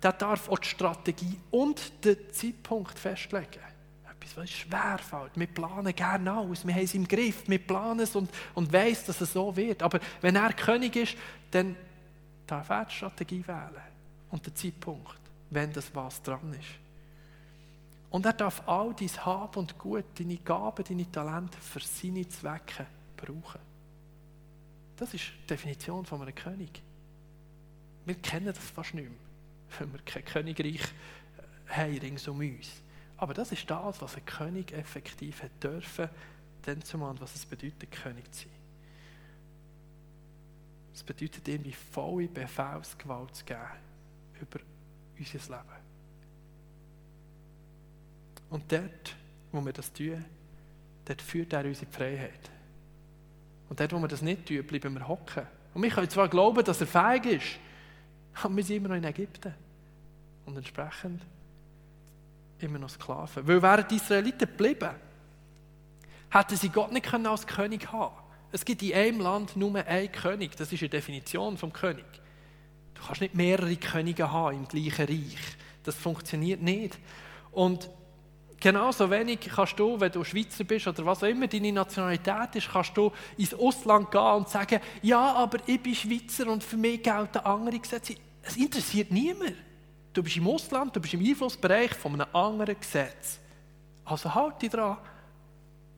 [0.00, 3.60] der darf auch die Strategie und den Zeitpunkt festlegen.
[4.08, 5.32] Etwas, was schwer fällt.
[5.34, 9.06] Wir planen gerne aus, wir haben es im Griff, wir planen es und, und wissen,
[9.08, 9.82] dass es so wird.
[9.82, 11.16] Aber wenn er König ist,
[11.50, 11.74] dann
[12.46, 13.82] darf er die Strategie wählen
[14.30, 16.86] und den Zeitpunkt, wenn das was dran ist.
[18.10, 22.86] Und er darf all dein Hab und Gut, deine Gaben, deine Talente für seine Zwecke
[23.16, 23.60] brauchen.
[24.96, 26.82] Das ist die Definition von einem König.
[28.04, 29.18] Wir kennen das fast nicht mehr,
[29.78, 30.80] wenn wir kein Königreich
[31.68, 32.82] äh, haben rings um uns.
[33.18, 36.08] Aber das ist das, was ein König effektiv hat dürfen,
[36.62, 38.55] dann zumal, was es bedeutet, König zu sein.
[40.96, 43.60] Es bedeutet irgendwie volle Befehlsgewalt zu geben
[44.40, 44.60] über
[45.18, 45.76] unser Leben.
[48.48, 49.14] Und dort,
[49.52, 50.24] wo wir das tun,
[51.04, 52.50] dort führt er unsere Freiheit.
[53.68, 55.46] Und dort, wo wir das nicht tun, bleiben wir hocken.
[55.74, 57.58] Und wir können zwar glauben, dass er fähig ist,
[58.42, 59.52] aber wir sind immer noch in Ägypten.
[60.46, 61.20] Und entsprechend
[62.58, 63.46] immer noch Sklaven.
[63.46, 64.94] Weil wären die Israeliten geblieben,
[66.30, 68.25] hätten sie Gott nicht als König haben können.
[68.56, 70.56] Es gibt in einem Land nur einen König.
[70.56, 72.06] Das ist eine Definition vom König.
[72.94, 75.36] Du kannst nicht mehrere Könige haben im gleichen Reich.
[75.82, 76.98] Das funktioniert nicht.
[77.52, 77.90] Und
[78.58, 82.70] genauso wenig kannst du, wenn du Schweizer bist oder was auch immer deine Nationalität ist,
[82.70, 87.02] kannst du ins Ausland gehen und sagen, ja, aber ich bin Schweizer und für mich
[87.02, 88.14] gelten andere Gesetze.
[88.40, 89.52] Es interessiert niemand.
[90.14, 93.38] Du bist im Ausland, du bist im Einflussbereich von einem anderen Gesetz.
[94.06, 94.96] Also halt dich dran.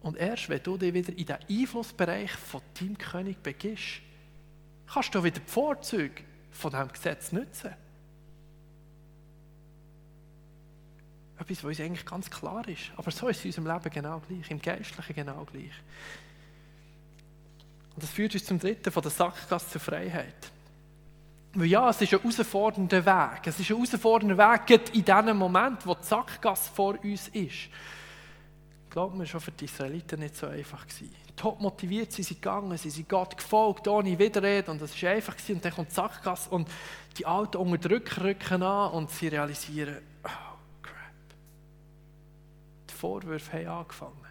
[0.09, 4.01] Und erst wenn du dich wieder in den Einflussbereich von deinem König begibst,
[4.91, 7.75] kannst du wieder die Vorzüge von diesem Gesetz nutzen.
[11.39, 12.91] Etwas, was uns eigentlich ganz klar ist.
[12.97, 15.75] Aber so ist es in unserem Leben genau gleich, im Geistlichen genau gleich.
[17.95, 20.51] Und das führt uns zum dritten, von der Sackgasse zur Freiheit.
[21.53, 23.41] Weil ja, es ist ein herausfordernder Weg.
[23.47, 27.69] Es ist ein herausfordernder Weg, in dem Moment, wo die Sackgasse vor uns ist
[28.91, 31.15] glaubt mir, schon für die Israeliten nicht so einfach gewesen.
[31.37, 35.37] Top motiviert, sie sind gegangen, sie sind Gott gefolgt, ohne Widerrede und das war einfach
[35.37, 35.57] gewesen.
[35.57, 36.69] Und dann kommt die Sackgasse und
[37.17, 40.97] die Alten unterdrücken rücken an und sie realisieren, oh crap.
[42.91, 44.27] Die Vorwürfe haben angefangen.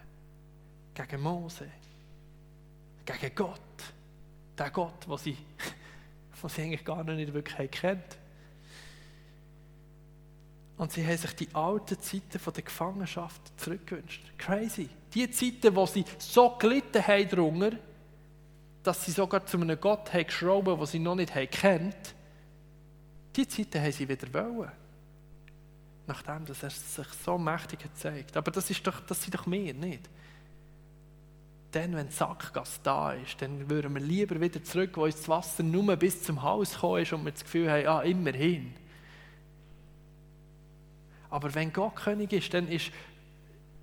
[0.94, 1.68] Gegen Mose,
[3.04, 3.60] gegen Gott.
[4.58, 5.36] Der Gott, den sie,
[6.42, 8.18] den sie eigentlich gar nicht wirklich kennt.
[10.78, 14.22] Und sie haben sich die alten Zeiten von der Gefangenschaft zurückgewünscht.
[14.38, 14.88] Crazy.
[15.12, 17.72] Die Zeiten, wo sie so gelitten haben darunter,
[18.84, 22.14] dass sie sogar zu einem Gott haben geschrauben, den sie noch nicht haben kennt,
[23.34, 24.70] die Zeiten haben sie wieder wollen.
[26.06, 28.36] Nachdem dass er sich so mächtig zeigt.
[28.36, 30.08] Aber das, ist doch, das sind doch wir, nicht?
[31.72, 35.28] Dann, wenn die Sackgasse da ist, dann würden wir lieber wieder zurück, wo uns das
[35.28, 38.72] Wasser nur bis zum Haus gekommen ist und wir das Gefühl haben, ah, immerhin.
[41.30, 42.90] Aber wenn Gott König ist, dann ist,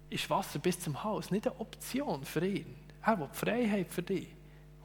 [0.10, 2.76] ist Wasser bis zum Haus nicht eine Option für ihn.
[3.04, 4.28] Er will Freiheit für dich.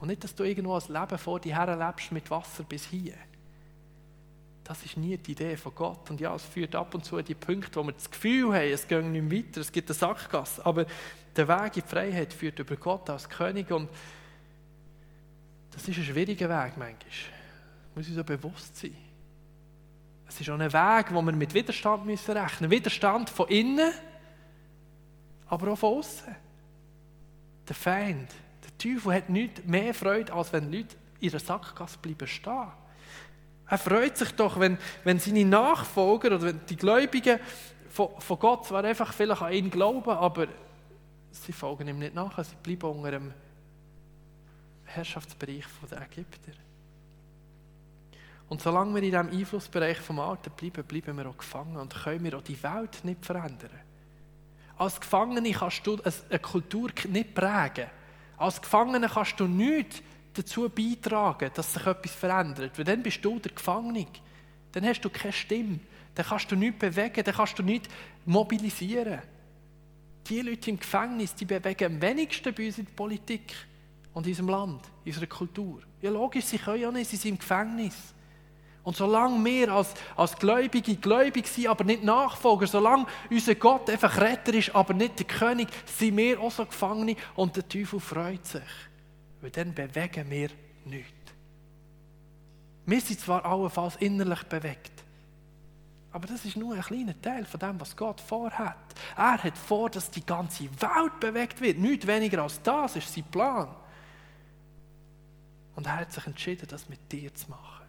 [0.00, 3.14] Und nicht, dass du irgendwo ein Leben vor dir her lebst mit Wasser bis hier.
[4.64, 6.10] Das ist nie die Idee von Gott.
[6.10, 8.70] Und ja, es führt ab und zu an die Punkte, wo wir das Gefühl haben,
[8.70, 10.64] es geht nicht weiter, es gibt eine Sackgasse.
[10.64, 10.86] Aber
[11.36, 13.70] der Weg in die Freiheit führt über Gott als König.
[13.70, 13.88] Und
[15.72, 16.98] das ist ein schwieriger Weg manchmal.
[17.00, 18.96] Das muss ich so bewusst sein.
[20.30, 22.70] Es ist auch ein Weg, wo wir mit Widerstand müssen rechnen müssen.
[22.70, 23.90] Widerstand von innen,
[25.48, 26.36] aber auch von außen.
[27.68, 28.30] Der Feind,
[28.62, 32.68] der Teufel hat nicht mehr Freude, als wenn Leute in der Sackgasse bleiben stehen.
[33.66, 37.40] Er freut sich doch, wenn, wenn seine Nachfolger oder wenn die Gläubigen
[37.88, 40.46] von, von Gott zwar einfach vielleicht an ihn glauben, aber
[41.32, 43.34] sie folgen ihm nicht nach, sie bleiben unter dem
[44.84, 46.52] Herrschaftsbereich der Ägypter.
[48.50, 52.24] Und solange wir in diesem Einflussbereich vom Alten bleiben, bleiben wir auch gefangen und können
[52.24, 53.70] wir auch die Welt nicht verändern.
[54.76, 57.86] Als Gefangene kannst du eine Kultur nicht prägen.
[58.36, 60.02] Als Gefangene kannst du nichts
[60.34, 62.76] dazu beitragen, dass sich etwas verändert.
[62.76, 64.08] Weil dann bist du der Gefangene.
[64.72, 65.78] Dann hast du keine Stimme.
[66.16, 67.88] Dann kannst du nichts bewegen, dann kannst du nichts
[68.26, 69.20] mobilisieren.
[70.28, 73.54] Die Leute im Gefängnis, die bewegen am wenigsten bei uns in der Politik
[74.12, 75.82] und in unserem Land, in unserer Kultur.
[76.02, 78.12] Ja, logisch, sie können ja nicht, sie sind im Gefängnis.
[78.82, 84.18] Und solange wir als, als Gläubige gläubig sind, aber nicht Nachfolger, solange unser Gott einfach
[84.18, 88.46] Retter ist, aber nicht der König, sind wir auch so Gefangene und der Teufel freut
[88.46, 88.62] sich.
[89.42, 90.50] Weil dann bewegen wir
[90.86, 91.12] nichts.
[92.86, 95.00] Wir sind zwar allenfalls innerlich bewegt,
[96.12, 98.76] aber das ist nur ein kleiner Teil von dem, was Gott vorhat.
[99.16, 101.78] Er hat vor, dass die ganze Welt bewegt wird.
[101.78, 103.68] Nicht weniger als das ist sein Plan.
[105.76, 107.79] Und er hat sich entschieden, das mit dir zu machen.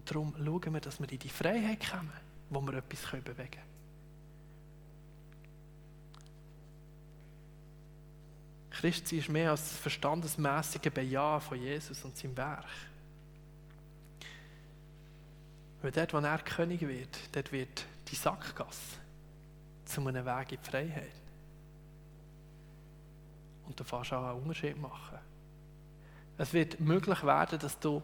[0.00, 2.10] Und darum schauen wir, dass wir in die Freiheit kommen,
[2.48, 3.70] wo wir etwas bewegen können.
[8.70, 12.64] Christsein ist mehr als das verstandesmäßige Bejahen von Jesus und seinem Werk.
[15.82, 18.96] Weil dort, wo er König wird, dort wird die Sackgasse
[19.84, 21.12] zu einem Weg in die Freiheit.
[23.66, 25.18] Und du fährst auch einen Unterschied machen.
[26.38, 28.02] Es wird möglich werden, dass du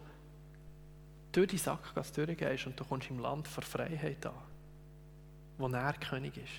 [1.37, 4.33] durch die Sackgasse durchgehst und du kommst im Land vor Freiheit an,
[5.59, 6.53] wo er König ist.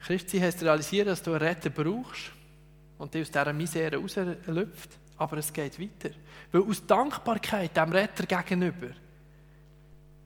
[0.00, 2.32] Christi heißt realisieren, dass du einen Retter brauchst
[2.98, 6.14] und dich aus dieser Misere rauslüpft, aber es geht weiter.
[6.50, 8.88] Weil aus Dankbarkeit dem Retter gegenüber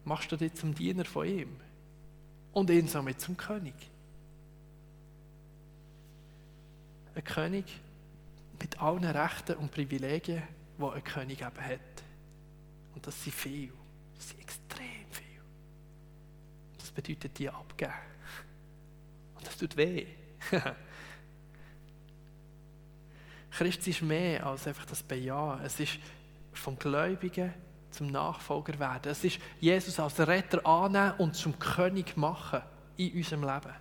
[0.05, 1.55] machst du dich zum Diener von ihm
[2.55, 3.75] und ihn somit zum König.
[7.15, 7.67] Ein König,
[8.61, 10.43] mit allen Rechten und Privilegien,
[10.79, 11.81] die ein König eben hat.
[12.95, 13.73] Und das sind viel.
[14.17, 15.43] Das sind extrem viel.
[16.79, 17.93] Das bedeutet, die abgeben.
[19.37, 20.07] Und das tut weh.
[23.51, 25.63] Christ ist mehr als einfach das Bejahen.
[25.65, 25.99] Es ist
[26.53, 27.53] vom Gläubigen
[27.91, 29.11] zum Nachfolger werden.
[29.11, 32.63] Es ist Jesus als Retter annehmen und zum König machen
[32.97, 33.75] in unserem Leben.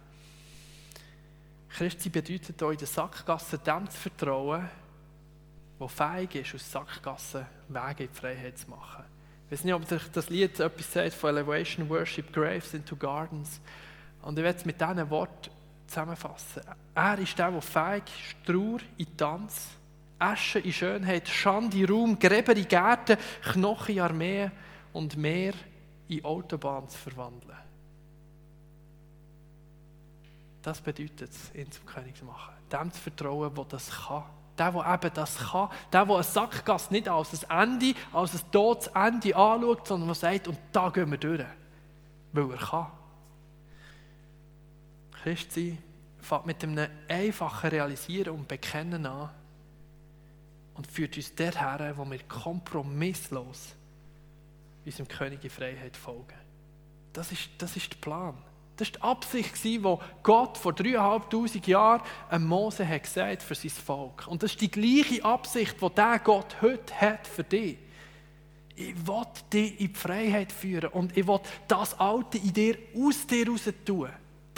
[1.69, 4.69] Christi bedeutet euch, der Sackgasse dem zu vertrauen,
[5.79, 9.05] der fähig ist, aus Sackgassen Wege in die Freiheit zu machen.
[9.45, 13.59] Ich weiß nicht, ob sich das Lied etwas sagt von Elevation Worship Graves into Gardens.
[14.21, 15.51] Und ich werde es mit diesen Worten
[15.87, 16.61] zusammenfassen.
[16.93, 19.69] Er ist der, der fähig ist, Trauer in Tanz,
[20.19, 24.51] Asche in Schönheit, Schande in Raum, Gräber in Gärten, Knochen in Armee
[24.93, 25.53] und Meer
[26.09, 27.57] in Autobahn zu verwandeln.
[30.61, 32.53] Das bedeutet es, ihn zum König zu machen.
[32.71, 34.23] Dem zu vertrauen, der das kann.
[34.57, 35.69] Der, der eben das kann.
[35.91, 40.15] Der, der eine Sackgasse nicht als ein Ende, als ein totes Ende anschaut, sondern der
[40.15, 41.45] sagt, und da gehen wir durch.
[42.33, 42.87] Weil er kann.
[45.23, 45.77] Christi
[46.19, 49.29] fängt mit einem einfachen Realisieren und Bekennen an
[50.75, 53.75] und führt uns dorthin, wo wir kompromisslos
[54.85, 56.37] unserem König in Freiheit folgen.
[57.13, 58.37] Das ist, das ist der Plan.
[58.79, 59.81] Das war die Absicht, die
[60.23, 64.25] Gott vor dreieinhalbtausend Jahren an Mose hat gesagt für sein Volk.
[64.27, 67.77] Und das ist die gleiche Absicht, die der Gott heute hat für dich.
[68.77, 73.27] Ich will dich in die Freiheit führen und ich will das Alte in dir aus
[73.27, 74.09] dir raus tun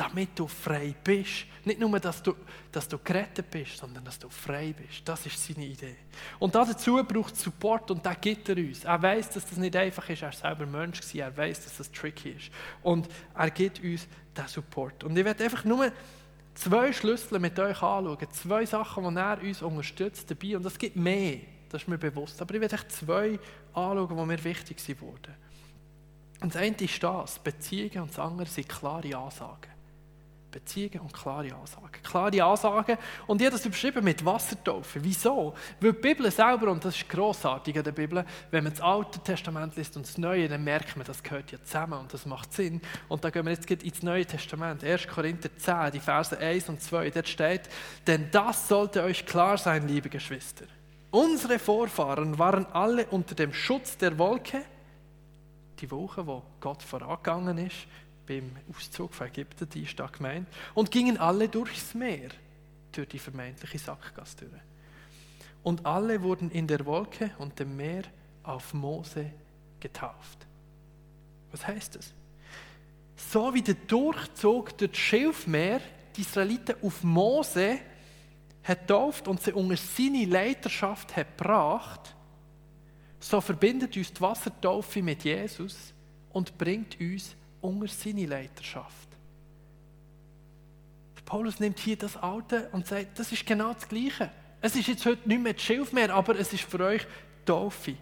[0.01, 1.45] damit du frei bist.
[1.63, 2.33] Nicht nur, dass du,
[2.71, 5.07] dass du gerettet bist, sondern dass du frei bist.
[5.07, 5.95] Das ist seine Idee.
[6.39, 8.83] Und dazu braucht es Support und da gibt er uns.
[8.83, 10.23] Er weiß, dass das nicht einfach ist.
[10.23, 11.01] Er ist selber Mensch.
[11.13, 12.49] Er weiß, dass das tricky ist.
[12.81, 15.03] Und er gibt uns den Support.
[15.03, 15.91] Und ich werde einfach nur
[16.55, 18.27] zwei Schlüssel mit euch anschauen.
[18.31, 20.57] Zwei Sachen, die er uns unterstützt dabei.
[20.57, 21.41] Und es gibt mehr.
[21.69, 22.41] Das ist mir bewusst.
[22.41, 23.39] Aber ich werde euch zwei
[23.73, 25.35] anschauen, die mir wichtig wurden.
[26.41, 29.80] Und das eine ist das, Beziehungen, und das andere sind klare Ansagen.
[30.51, 32.01] Beziehungen und klare Ansagen.
[32.03, 32.97] Klare Ansagen.
[33.27, 35.03] Und ich habe das überschrieben mit Wassertaufe.
[35.03, 35.53] Wieso?
[35.79, 39.19] Weil die Bibel selber, und das ist grossartig in der Bibel, wenn man das Alte
[39.19, 42.53] Testament liest und das Neue, dann merkt man, das gehört ja zusammen und das macht
[42.53, 42.81] Sinn.
[43.07, 44.83] Und da gehen wir jetzt ins Neue Testament.
[44.83, 45.07] 1.
[45.07, 47.09] Korinther 10, die Verse 1 und 2.
[47.09, 47.69] Dort steht,
[48.05, 50.65] denn das sollte euch klar sein, liebe Geschwister.
[51.11, 54.63] Unsere Vorfahren waren alle unter dem Schutz der Wolke,
[55.81, 57.87] die Woche, wo Gott vorangegangen ist,
[58.25, 62.29] beim Auszug von Ägypten, die ist da gemeint, und gingen alle durchs Meer,
[62.91, 64.49] durch die vermeintliche Sackgasse.
[65.63, 68.03] Und alle wurden in der Wolke und dem Meer
[68.43, 69.31] auf Mose
[69.79, 70.45] getauft.
[71.51, 72.13] Was heißt das?
[73.15, 75.81] So wie der Durchzug durch das Schilfmeer
[76.15, 77.79] die Israeliten auf Mose
[78.63, 82.15] hat tauft und sie unter seine Leiterschaft gebracht,
[83.19, 85.93] so verbindet uns die Wassertaufe mit Jesus
[86.31, 89.07] und bringt uns unter seine Leiterschaft.
[91.15, 94.31] Der Paulus nimmt hier das Alte und sagt, das ist genau das Gleiche.
[94.61, 97.05] Es ist jetzt heute nicht mehr das Schilfmeer, aber es ist für euch
[97.45, 97.95] Taufe.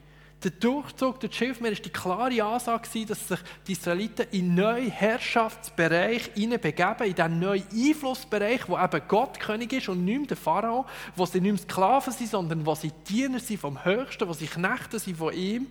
[0.43, 4.55] Der Durchzug durch das Schilfmeer ist die klare Ansage, dass sich die Israeliten in einen
[4.55, 10.28] neuen Herrschaftsbereich begeben, in diesen neuen Einflussbereich, wo eben Gott König ist und nicht mehr
[10.28, 10.86] der Pharao,
[11.18, 14.47] wo sie nicht mehr Sklaven sind, sondern wo sie Diener sind vom Höchsten, wo sie
[14.47, 15.68] Knechte sind von ihm.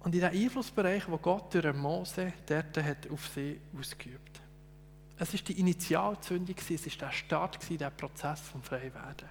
[0.00, 4.40] Und in diesem Einflussbereich, wo Gott durch Mose dort hat auf sie ausgeübt.
[5.18, 9.28] Es war die Initialzündung, es war der Start, der Prozess vom Freiwerden.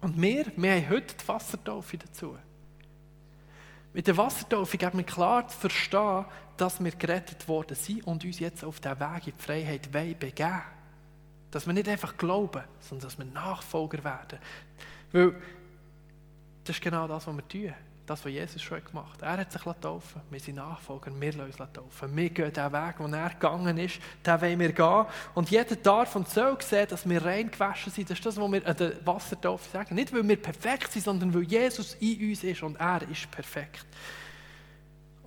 [0.00, 2.36] Und wir, wir haben heute die Wassertaufe dazu.
[3.92, 6.24] Mit der Wassertaufe geben wir klar zu verstehen,
[6.56, 10.62] dass wir gerettet worden sind und uns jetzt auf den Weg in die Freiheit begeben
[11.50, 14.38] Dass wir nicht einfach glauben, sondern dass wir Nachfolger werden.
[15.10, 15.34] Weil
[16.64, 17.74] das ist genau das, was wir tun.
[18.06, 19.38] Das, was Jesus schon gemacht hat.
[19.38, 22.14] Er hat sich taufen Wir sind Nachfolger, wir lassen uns taufen.
[22.14, 25.06] Wir gehen den Weg, den er gegangen ist, den wollen wir gehen.
[25.34, 28.10] Und jeder darf und soll sehen, dass wir rein gewaschen sind.
[28.10, 29.94] Das ist das, was wir an der Wassertaufe sagen.
[29.94, 33.86] Nicht, weil wir perfekt sind, sondern weil Jesus in uns ist und er ist perfekt.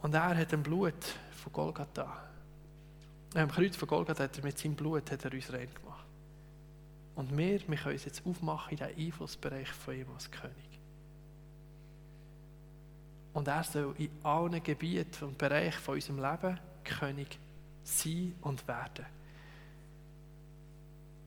[0.04, 1.04] Und er hat ein Blut
[1.44, 2.24] von Golgatha.
[3.34, 6.06] Am Kreuz von Golgatha hat er mit seinem Blut hat er uns rein gemacht.
[7.16, 10.67] Und wir, wir können uns jetzt aufmachen in den Einflussbereich von ihm als König.
[13.38, 17.38] Und er soll in allen Gebieten und Bereichen von unserem Leben König
[17.84, 19.06] sein und werden.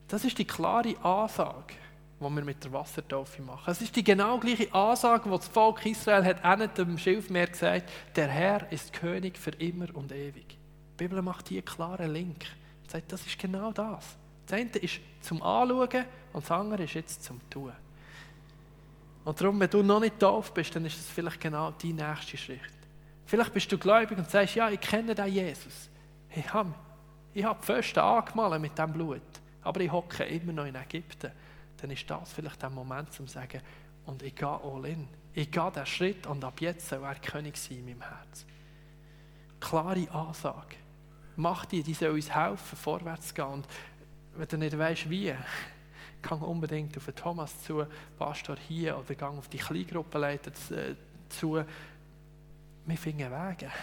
[0.08, 1.74] Das ist die klare Ansage,
[2.18, 3.70] die wir mit der Wassertaufe machen.
[3.70, 7.88] Es ist die genau gleiche Ansage, die das Volk Israel hat an dem Schilfmeer gesagt
[8.16, 10.48] der Herr ist König für immer und ewig.
[10.48, 12.42] Die Bibel macht hier einen klaren Link.
[12.86, 14.16] Sie sagt, das ist genau das.
[14.46, 17.72] Das eine ist zum Anschauen und das andere ist jetzt zum Tun.
[19.24, 22.36] Und darum, wenn du noch nicht tauft bist, dann ist das vielleicht genau dein nächster
[22.36, 22.60] Schritt.
[23.26, 25.90] Vielleicht bist du gläubig und sagst, ja, ich kenne den Jesus.
[26.34, 26.74] Ich habe,
[27.34, 29.22] ich habe die Pfosten angemalt mit diesem Blut,
[29.62, 31.30] aber ich hocke immer noch in Ägypten.
[31.76, 33.60] Dann ist das vielleicht der Moment, um zu sagen,
[34.06, 35.08] und ich gehe all in.
[35.32, 38.44] Ich gehe diesen Schritt und ab jetzt soll er König sein in meinem Herz.
[39.60, 40.76] Klare Ansage.
[41.36, 43.46] Mach die, die soll uns helfen, vorwärts zu gehen.
[43.46, 43.66] Und
[44.34, 45.34] wenn du nicht weißt, wie,
[46.22, 47.84] gang unbedingt auf den Thomas zu,
[48.18, 50.94] Pastor hier, oder gang auf die Kleingruppenleiter äh,
[51.28, 51.62] zu.
[52.86, 53.70] Wir finden Wege.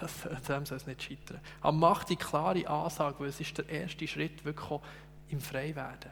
[0.00, 0.22] Das,
[0.68, 1.40] soll es nicht scheitern.
[1.60, 4.80] Aber mach die klare Ansage, weil es ist der erste Schritt wirklich
[5.28, 6.10] im Freiwerden.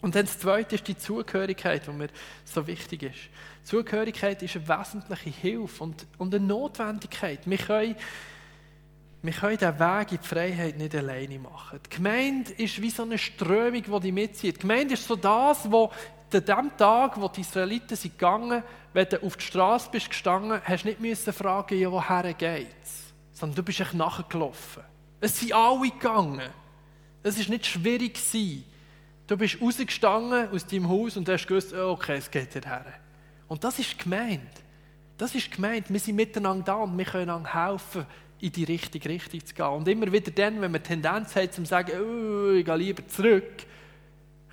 [0.00, 2.08] Und dann das Zweite ist die Zugehörigkeit, die mir
[2.44, 3.18] so wichtig ist.
[3.64, 7.40] Zugehörigkeit ist eine wesentliche Hilfe und, und eine Notwendigkeit.
[7.44, 7.96] Wir können
[9.22, 11.80] wir können diesen Weg in die Freiheit nicht alleine machen.
[11.84, 14.56] Die Gemeinde ist wie so eine Strömung, die die mitzieht.
[14.56, 15.90] Die Gemeinde ist so das, wo
[16.32, 18.62] an dem Tag, wo die Israeliten sind gegangen,
[18.92, 23.12] wenn du auf die Straße bist gestanden, hast du nicht müssen fragen, ja, woher geht's,
[23.32, 24.82] sondern du bist echt nachgelaufen.
[25.20, 26.48] Es sind alle gegangen.
[27.22, 28.18] Es war nicht schwierig
[29.26, 32.84] Du bist rausgestanden aus deinem Haus und hast gewusst, oh, okay, es geht hierher.
[33.46, 34.50] Und das ist gemeint.
[35.16, 35.88] Das ist gemeint.
[35.88, 38.06] Wir sind miteinander da und wir können helfen,
[38.40, 39.66] in die richtige Richtung zu gehen.
[39.66, 43.66] Und immer wieder dann, wenn man Tendenz hat, zu sagen, oh, ich gehe lieber zurück,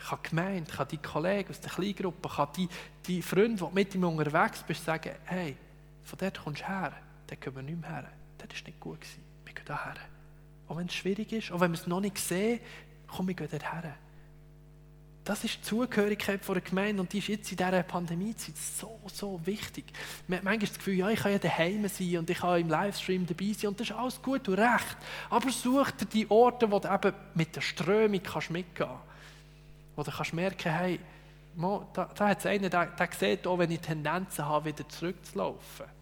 [0.08, 2.68] kann die Gemeinde, kann die Kollegen aus der Kleingruppe, kann die,
[3.06, 5.56] die Freunde, die mit ihm unterwegs bist, sagen, hey,
[6.04, 6.94] von dort kommst du her,
[7.28, 8.12] dann gehen wir nicht mehr her.
[8.38, 9.02] Das war nicht gut.
[9.02, 9.24] Gewesen.
[9.46, 9.96] Wir gehen da her.
[10.68, 12.60] Auch wenn es schwierig ist, auch wenn wir es noch nicht sehen,
[13.08, 13.96] komm, wir gehen dort her.
[15.28, 18.98] Das ist die Zugehörigkeit von der Gemeinde und die ist jetzt in dieser Pandemiezeit so,
[19.14, 19.84] so wichtig.
[20.26, 22.70] Man hat manchmal das Gefühl, ja, ich kann ja daheim sein und ich kann im
[22.70, 24.96] Livestream dabei sein und das ist alles gut und recht.
[25.30, 29.04] Aber such dir die Orte, wo du eben mit der Strömung kannst mitgehen kannst.
[29.98, 30.98] Wo du kannst merken, hey,
[31.94, 35.97] da, da hat es einen, der, der sieht auch, wenn ich Tendenzen habe, wieder zurückzulaufen.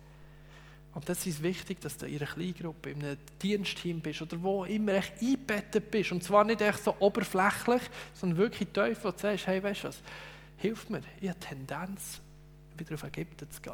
[0.96, 4.64] Und das ist wichtig, dass du in einer Kleingruppe, in einem Dienstteam bist oder wo
[4.64, 6.14] immer echt eingebettet bist.
[6.14, 7.82] Und zwar nicht echt so oberflächlich,
[8.14, 10.02] sondern wirklich tief, wo du sagst, hey, weißt du was,
[10.56, 12.22] hilf mir, ich habe Tendenz,
[12.78, 13.74] wieder auf Ägypten zu gehen.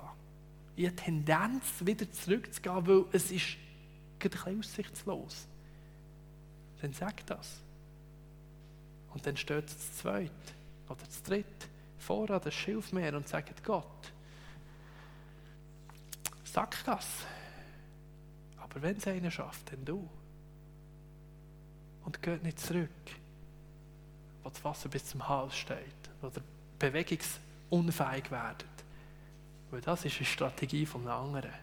[0.76, 3.56] Ich habe Tendenz, wieder zurückzugehen, weil es ist
[4.20, 5.48] ein bisschen aussichtslos.
[6.82, 7.62] Dann sag das.
[9.14, 10.32] Und dann steht es zu zweit
[10.90, 11.46] oder zu dritt
[12.00, 14.12] vor an das Schilfmeer und sagt Gott,
[16.52, 17.26] Sackgasse.
[18.58, 20.10] Aber wenn es einer schafft, dann du.
[22.04, 22.90] Und geht nicht zurück,
[24.44, 25.78] wo das Wasser bis zum Hals steht,
[26.22, 26.32] ihr
[26.80, 28.68] bewegungsunfähig werdet.
[29.70, 31.54] Weil das ist eine Strategie von einem anderen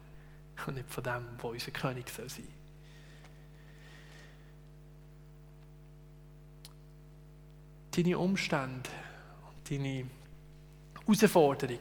[0.67, 2.49] und nicht von dem, wo unser König soll sein
[7.91, 8.89] Deine Umstände
[9.49, 10.07] und deine
[11.05, 11.81] Herausforderungen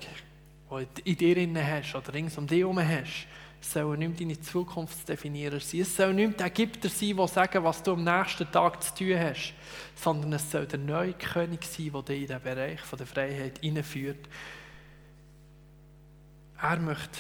[0.70, 3.28] die in dir hast oder rings um dich herum hast,
[3.62, 5.82] sollen nicht deine Zukunftsdefinierer sein.
[5.82, 9.20] Es soll nicht der Ägypter sein, der sagen, was du am nächsten Tag zu tun
[9.20, 9.54] hast,
[9.96, 14.28] sondern es soll der neue König sein, der dich in den Bereich der Freiheit hineinführt.
[16.62, 17.18] Er möchte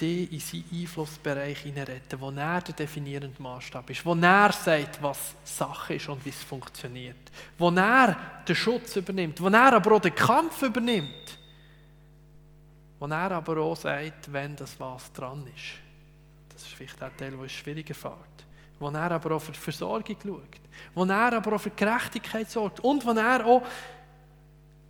[0.00, 5.34] dich in seinen Einflussbereich hineinretten, wo er der definierende Maßstab ist, wo er sagt, was
[5.44, 8.16] Sache ist und wie es funktioniert, wo er
[8.46, 11.38] den Schutz übernimmt, wo er aber auch den Kampf übernimmt
[12.98, 15.80] wo er aber auch sagt, wenn das was dran ist.
[16.50, 18.14] Das ist vielleicht der Teil, der schwieriger fällt.
[18.78, 20.60] Wo er aber auch für die Versorgung schaut.
[20.94, 22.80] Wo er aber auch für die Gerechtigkeit sorgt.
[22.80, 23.62] Und wo er auch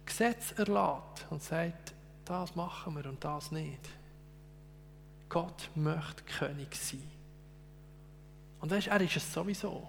[0.05, 1.95] Gesetz erlässt und sagt,
[2.25, 3.89] das machen wir und das nicht.
[5.29, 7.03] Gott möchte König sein.
[8.61, 9.89] Und weißt, er ist es sowieso.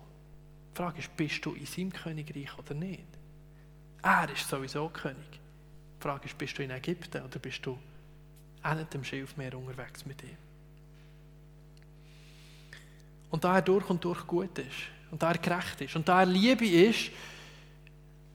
[0.72, 3.06] Die Frage ist, bist du in seinem Königreich oder nicht?
[4.02, 5.40] Er ist sowieso König.
[5.98, 7.78] Die Frage ist, bist du in Ägypten oder bist du
[8.66, 10.38] auch nicht dem Schilfmeer unterwegs mit ihm.
[13.30, 14.70] Und da er durch und durch gut ist,
[15.12, 17.12] und da er gerecht ist, und da er Liebe ist,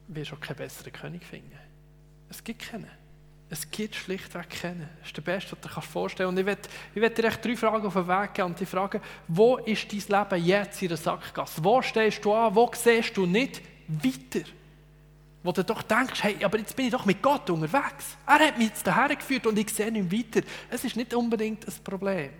[0.08, 1.58] wirst du auch keinen besseren König finden.
[2.28, 2.90] Es gibt keinen.
[3.48, 4.88] Es gibt schlichtweg keinen.
[4.98, 6.66] Das ist der Beste, was du dir vorstellen kannst.
[6.66, 9.56] Und ich werde dir echt drei Fragen auf den Weg geben und die Frage, wo
[9.56, 11.64] ist dein Leben jetzt in der Sackgasse?
[11.64, 12.54] Wo stehst du an?
[12.54, 14.48] Wo siehst du nicht weiter?
[15.42, 18.16] Wo du doch denkst, hey, aber jetzt bin ich doch mit Gott unterwegs.
[18.26, 20.46] Er hat mich jetzt daher geführt und ich sehe nicht weiter.
[20.68, 22.30] Es ist nicht unbedingt ein Problem.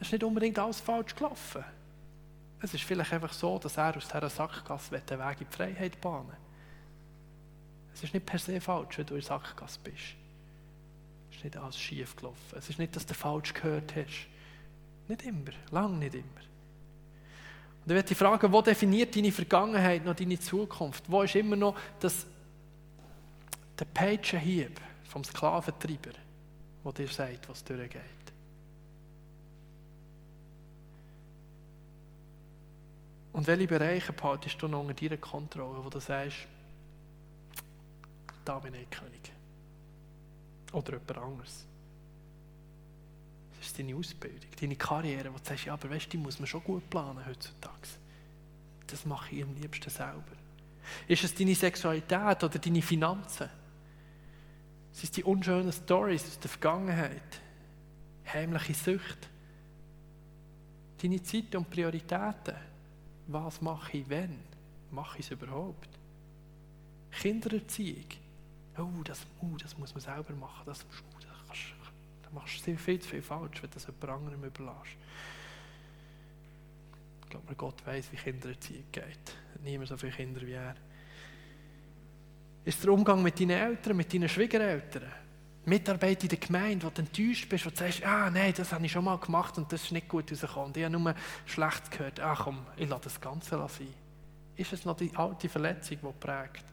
[0.00, 1.64] Es ist nicht unbedingt alles falsch gelaufen.
[2.60, 6.00] Es ist vielleicht einfach so, dass er aus dieser Sackgasse den Weg in die Freiheit
[6.00, 6.36] bahnen
[7.92, 10.16] Es ist nicht per se falsch, wenn du in der Sackgasse bist.
[11.30, 12.56] Es ist nicht alles schief gelaufen.
[12.56, 14.28] Es ist nicht, dass du falsch gehört hast.
[15.08, 16.51] Nicht immer, lang nicht immer.
[17.84, 21.04] Und ich werde fragen, wo definiert deine Vergangenheit noch deine Zukunft?
[21.08, 22.26] Wo ist immer noch das,
[23.78, 26.12] der Peitschenhieb vom Sklaventreiber,
[26.84, 28.00] der dir sagt, was durchgeht?
[33.32, 36.46] Und welche Bereiche behaltest du noch unter deiner Kontrolle, wo du sagst,
[38.44, 39.32] da bin ich König?
[40.72, 41.66] Oder jemand anderes?
[43.62, 46.48] Das ist deine Ausbildung, deine Karriere, wo du sagst, ja, aber weißt, die muss man
[46.48, 47.90] schon gut planen heutzutage.
[48.88, 50.32] Das mache ich am liebsten selber.
[51.06, 53.48] Ist es deine Sexualität oder deine Finanzen?
[54.90, 57.40] Sind es die unschönen Stories aus der Vergangenheit?
[58.32, 59.28] Heimliche Sucht?
[61.00, 62.56] Deine Zeit und Prioritäten?
[63.28, 64.40] Was mache ich, wenn?
[64.90, 65.88] Mache ich es überhaupt?
[67.12, 68.06] Kindererziehung?
[68.76, 70.64] Oh, das, oh, das muss man selber machen.
[70.66, 71.11] Das, kannst,
[72.32, 74.96] machst du viel zu viel falsch, wenn du das jemand anderem überlässt.
[77.22, 79.36] Ich glaube, Gott weiß, wie Kindererziehung geht.
[79.62, 80.74] Niemand so viele Kinder wie er.
[82.64, 85.10] Ist der Umgang mit deinen Eltern, mit deinen Schwiegereltern?
[85.64, 88.84] Mitarbeit in der Gemeinde, wo du enttäuscht bist, wo du sagst, ah nein, das habe
[88.84, 90.72] ich schon mal gemacht und das ist nicht gut rausgekommen.
[90.74, 91.14] Ich habe nur
[91.46, 92.20] schlecht gehört.
[92.20, 93.94] Ah komm, ich lasse das Ganze sein.
[94.56, 96.64] Ist es noch die alte Verletzung, die prägt?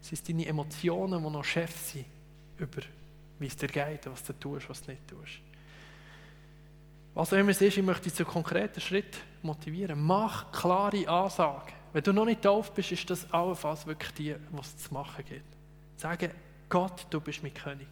[0.00, 2.06] Sind es deine Emotionen, die noch Chef sind
[2.58, 2.82] über
[3.42, 5.40] wie es dir geht, was du tust, was du nicht tust.
[7.14, 10.02] Was auch immer es ist, ich möchte dich zu konkreten Schritt motivieren.
[10.02, 11.74] Mach klare Ansagen.
[11.92, 15.24] Wenn du noch nicht tauf bist, ist das allenfalls wirklich die, was es zu machen
[15.28, 15.44] gibt.
[15.96, 16.30] Sagen,
[16.70, 17.88] Gott, du bist mein König.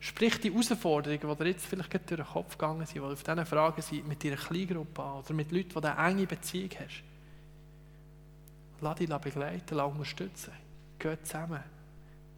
[0.00, 3.46] Sprich die Herausforderungen, die dir jetzt vielleicht durch den Kopf gegangen sind, die auf diesen
[3.46, 7.02] Fragen sind, mit deiner Kleingruppe an oder mit Leuten, die eine enge Beziehung hast.
[8.80, 10.52] Lass dich begleiten, lass unterstützen.
[10.98, 11.62] Geht zusammen.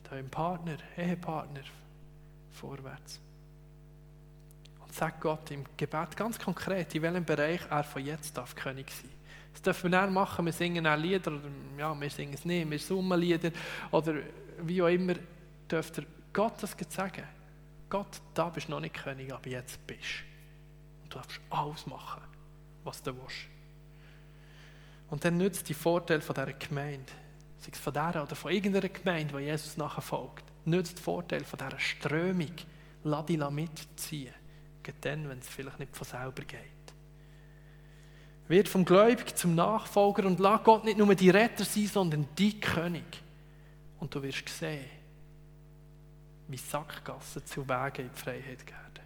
[0.09, 1.61] Deinem Partner, Ehepartner,
[2.53, 3.21] vorwärts.
[4.81, 8.91] Und sag Gott im Gebet ganz konkret, in welchem Bereich er von jetzt darf König
[8.91, 9.11] sein.
[9.53, 12.71] Das dürfen wir dann machen, wir singen auch Lieder, oder ja, wir singen es nicht,
[12.71, 13.51] wir summen Lieder,
[13.91, 14.15] oder
[14.63, 15.15] wie auch immer,
[15.71, 17.25] dürft ihr Gott das sagen.
[17.89, 21.03] Gott, da bist du noch nicht König, aber jetzt bist du.
[21.03, 22.23] Und du darfst alles machen,
[22.85, 23.49] was du willst.
[25.11, 27.13] Und dann nützt die Vorteil von dieser Gemeinde,
[27.59, 31.45] sei es von dieser oder von irgendeiner Gemeinde, die Jesus nachher folgt, nützt den Vorteil
[31.45, 32.53] von dieser Strömung,
[33.05, 34.35] lass dich mitziehen.
[34.83, 36.61] Geht dann, wenn es vielleicht nicht von selber geht.
[38.49, 42.59] Wird vom Gläubigen zum Nachfolger und lass Gott nicht nur die Retter sein, sondern die
[42.59, 43.23] König.
[44.01, 44.87] Und du wirst sehen,
[46.49, 49.05] wie Sackgassen zu Wegen in die Freiheit werden.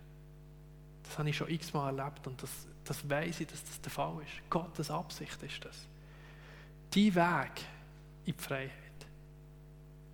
[1.03, 2.51] Das habe ich schon x-mal erlebt und das,
[2.85, 4.51] das weiß ich, dass das der Fall ist.
[4.51, 5.77] Gottes Absicht ist das.
[6.95, 7.51] Die Weg
[8.25, 8.71] in die Freiheit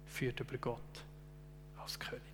[0.06, 1.04] führt über Gott
[1.90, 2.29] als König.